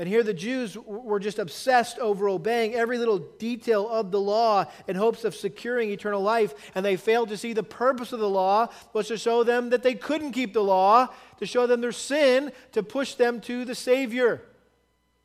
[0.00, 4.64] And here the Jews were just obsessed over obeying every little detail of the law
[4.88, 6.72] in hopes of securing eternal life.
[6.74, 9.82] And they failed to see the purpose of the law was to show them that
[9.82, 13.74] they couldn't keep the law, to show them their sin, to push them to the
[13.74, 14.40] Savior,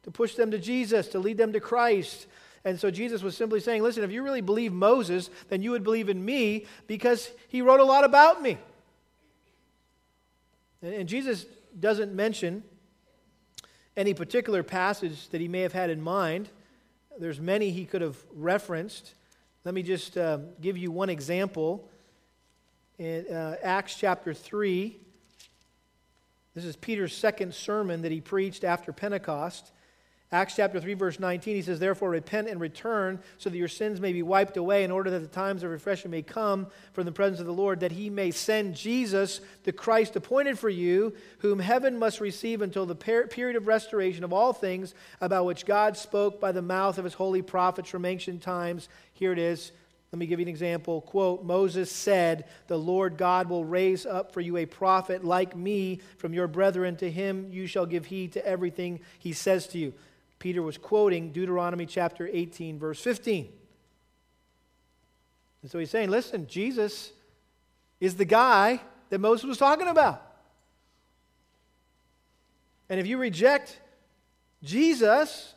[0.04, 2.28] to push them to Jesus, to lead them to Christ.
[2.66, 5.84] And so Jesus was simply saying, listen, if you really believe Moses, then you would
[5.84, 8.58] believe in me because he wrote a lot about me.
[10.82, 11.46] And Jesus
[11.80, 12.64] doesn't mention
[13.96, 16.50] any particular passage that he may have had in mind.
[17.20, 19.14] There's many he could have referenced.
[19.64, 21.88] Let me just uh, give you one example.
[22.98, 24.98] In uh, Acts chapter 3,
[26.56, 29.72] this is Peter's second sermon that he preached after Pentecost.
[30.32, 34.02] Acts chapter 3, verse 19, he says, Therefore repent and return, so that your sins
[34.02, 37.12] may be wiped away, in order that the times of refreshing may come from the
[37.12, 41.60] presence of the Lord, that he may send Jesus, the Christ appointed for you, whom
[41.60, 46.42] heaven must receive until the period of restoration of all things, about which God spoke
[46.42, 48.90] by the mouth of his holy prophets from ancient times.
[49.14, 49.72] Here it is.
[50.12, 51.02] Let me give you an example.
[51.02, 56.00] Quote Moses said, The Lord God will raise up for you a prophet like me
[56.18, 56.96] from your brethren.
[56.98, 59.94] To him you shall give heed to everything he says to you.
[60.46, 63.52] Peter was quoting Deuteronomy chapter 18, verse 15.
[65.64, 67.12] And so he's saying, listen, Jesus
[68.00, 68.80] is the guy
[69.10, 70.22] that Moses was talking about.
[72.90, 73.80] And if you reject
[74.62, 75.56] Jesus,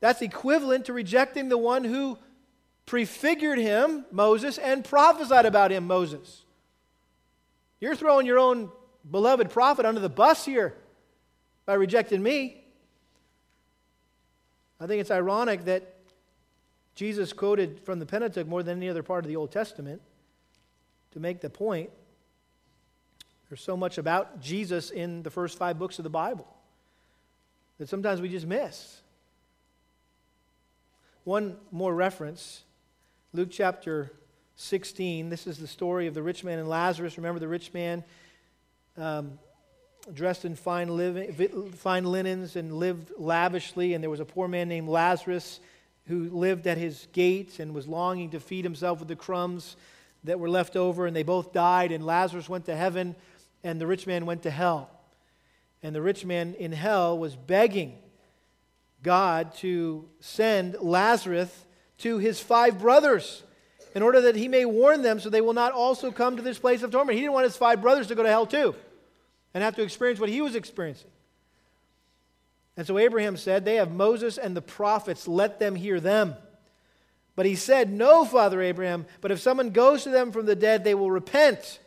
[0.00, 2.18] that's equivalent to rejecting the one who
[2.84, 6.44] prefigured him, Moses, and prophesied about him, Moses.
[7.80, 8.70] You're throwing your own
[9.10, 10.74] beloved prophet under the bus here
[11.64, 12.64] by rejecting me.
[14.80, 15.94] I think it's ironic that
[16.94, 20.02] Jesus quoted from the Pentateuch more than any other part of the Old Testament
[21.12, 21.90] to make the point.
[23.48, 26.46] There's so much about Jesus in the first five books of the Bible
[27.78, 29.00] that sometimes we just miss.
[31.24, 32.62] One more reference
[33.32, 34.12] Luke chapter
[34.56, 35.28] 16.
[35.28, 37.18] This is the story of the rich man and Lazarus.
[37.18, 38.02] Remember the rich man
[38.96, 39.38] um,
[40.12, 44.68] dressed in fine, living, fine linens and lived lavishly, and there was a poor man
[44.68, 45.60] named Lazarus
[46.06, 49.76] who lived at his gate and was longing to feed himself with the crumbs
[50.24, 53.16] that were left over, and they both died, and Lazarus went to heaven,
[53.64, 54.90] and the rich man went to hell.
[55.82, 57.98] And the rich man in hell was begging
[59.02, 61.64] God to send Lazarus
[61.98, 63.42] to his five brothers
[63.94, 66.58] in order that he may warn them so they will not also come to this
[66.58, 67.16] place of torment.
[67.16, 68.74] He didn't want his five brothers to go to hell too
[69.56, 71.08] and have to experience what he was experiencing.
[72.76, 76.34] And so Abraham said, They have Moses and the prophets, let them hear them.
[77.36, 80.84] But he said, No, Father Abraham, but if someone goes to them from the dead,
[80.84, 81.78] they will repent.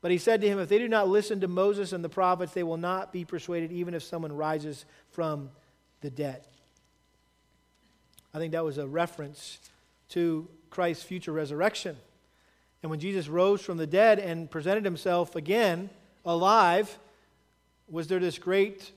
[0.00, 2.52] But he said to him, If they do not listen to Moses and the prophets,
[2.52, 5.50] they will not be persuaded, even if someone rises from
[6.00, 6.42] the dead.
[8.34, 9.60] I think that was a reference
[10.08, 11.96] to Christ's future resurrection.
[12.82, 15.90] And when Jesus rose from the dead and presented himself again
[16.24, 16.98] alive,
[17.88, 18.90] was there this great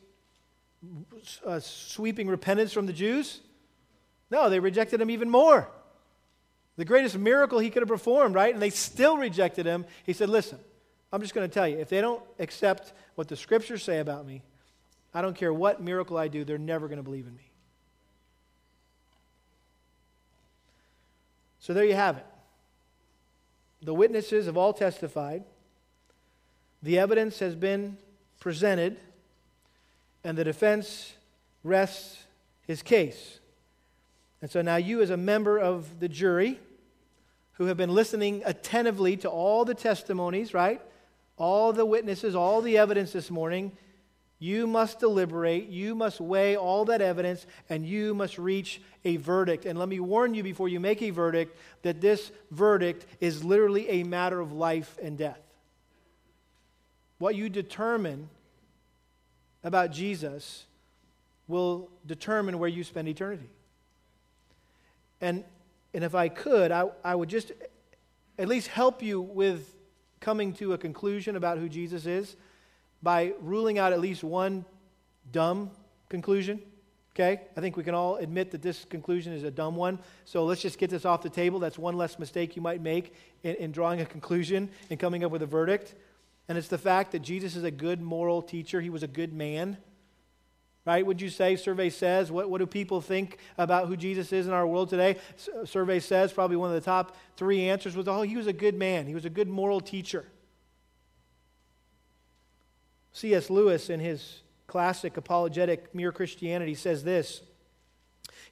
[1.46, 3.40] uh, sweeping repentance from the Jews?
[4.30, 5.70] No, they rejected him even more.
[6.76, 8.54] The greatest miracle he could have performed, right?
[8.54, 9.86] And they still rejected him.
[10.06, 10.58] He said, Listen,
[11.12, 14.26] I'm just going to tell you if they don't accept what the scriptures say about
[14.26, 14.42] me,
[15.14, 17.50] I don't care what miracle I do, they're never going to believe in me.
[21.60, 22.26] So there you have it.
[23.84, 25.44] The witnesses have all testified.
[26.84, 27.98] The evidence has been
[28.42, 28.98] presented,
[30.22, 31.14] and the defense
[31.64, 32.22] rests
[32.68, 33.40] his case.
[34.42, 36.60] And so now, you, as a member of the jury
[37.54, 40.82] who have been listening attentively to all the testimonies, right?
[41.38, 43.72] All the witnesses, all the evidence this morning,
[44.40, 49.66] you must deliberate, you must weigh all that evidence, and you must reach a verdict.
[49.66, 53.88] And let me warn you before you make a verdict that this verdict is literally
[53.88, 55.40] a matter of life and death.
[57.24, 58.28] What you determine
[59.64, 60.66] about Jesus
[61.48, 63.48] will determine where you spend eternity.
[65.22, 65.46] And,
[65.94, 67.54] and if I could, I, I would just
[68.38, 69.74] at least help you with
[70.20, 72.36] coming to a conclusion about who Jesus is
[73.02, 74.66] by ruling out at least one
[75.32, 75.72] dumb
[76.10, 76.62] conclusion.
[77.16, 77.40] Okay?
[77.56, 79.98] I think we can all admit that this conclusion is a dumb one.
[80.26, 81.58] So let's just get this off the table.
[81.58, 83.14] That's one less mistake you might make
[83.44, 85.96] in, in, drawing a conclusion and coming up with a verdict.
[86.48, 89.34] And it's the fact that Jesus is a good moral teacher, he was a good
[89.34, 89.78] man.
[90.86, 91.06] Right?
[91.06, 91.56] Would you say?
[91.56, 92.30] Survey says.
[92.30, 95.18] What, what do people think about who Jesus is in our world today?
[95.38, 98.48] S- uh, survey says probably one of the top three answers was, oh, he was
[98.48, 99.08] a good man.
[99.08, 100.26] He was a good moral teacher.
[103.14, 103.50] C.S.
[103.50, 107.42] Lewis, in his classic apologetic Mere Christianity, says this.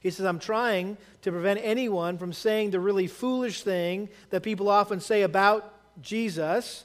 [0.00, 4.68] He says, I'm trying to prevent anyone from saying the really foolish thing that people
[4.68, 5.70] often say about
[6.00, 6.84] Jesus.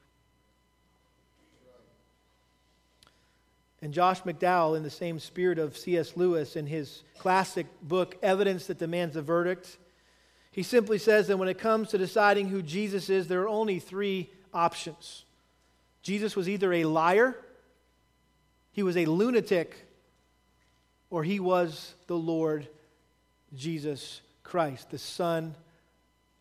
[3.81, 6.15] And Josh McDowell, in the same spirit of C.S.
[6.15, 9.77] Lewis, in his classic book, Evidence That Demands a Verdict,
[10.51, 13.79] he simply says that when it comes to deciding who Jesus is, there are only
[13.79, 15.25] three options.
[16.03, 17.35] Jesus was either a liar,
[18.71, 19.87] he was a lunatic,
[21.09, 22.67] or he was the Lord
[23.55, 25.55] Jesus Christ, the Son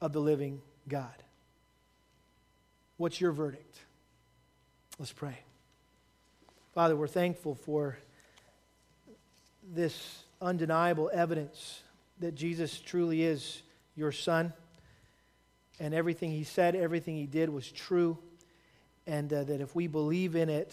[0.00, 1.08] of the living God.
[2.96, 3.78] What's your verdict?
[4.98, 5.38] Let's pray.
[6.72, 7.98] Father, we're thankful for
[9.74, 11.82] this undeniable evidence
[12.20, 13.62] that Jesus truly is
[13.96, 14.52] your Son,
[15.80, 18.16] and everything he said, everything he did was true,
[19.04, 20.72] and uh, that if we believe in it,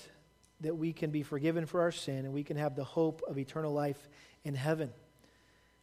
[0.62, 3.40] that we can be forgiven for our sin and we can have the hope of
[3.40, 4.08] eternal life
[4.44, 4.92] in heaven.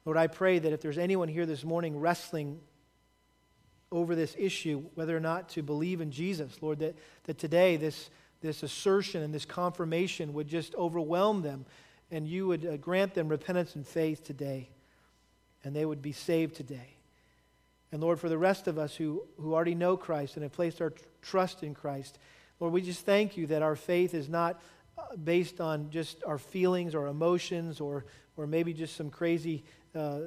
[0.05, 2.61] Lord, I pray that if there's anyone here this morning wrestling
[3.91, 6.95] over this issue, whether or not to believe in Jesus, Lord, that,
[7.25, 8.11] that today this,
[8.45, 11.64] this assertion and this confirmation would just overwhelm them
[12.11, 14.68] and you would uh, grant them repentance and faith today
[15.64, 16.99] and they would be saved today.
[17.90, 20.82] And Lord, for the rest of us who, who already know Christ and have placed
[20.82, 22.18] our tr- trust in Christ,
[22.61, 24.61] Lord, we just thank you that our faith is not
[24.99, 28.05] uh, based on just our feelings or emotions or,
[28.36, 29.64] or maybe just some crazy
[29.95, 30.18] uh,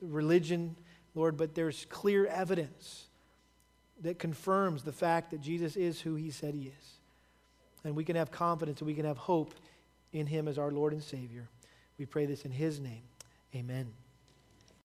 [0.00, 0.76] religion,
[1.14, 3.08] Lord, but there's clear evidence
[4.00, 6.99] that confirms the fact that Jesus is who he said he is.
[7.84, 9.54] And we can have confidence and we can have hope
[10.12, 11.48] in him as our Lord and Savior.
[11.98, 13.02] We pray this in his name.
[13.54, 13.92] Amen.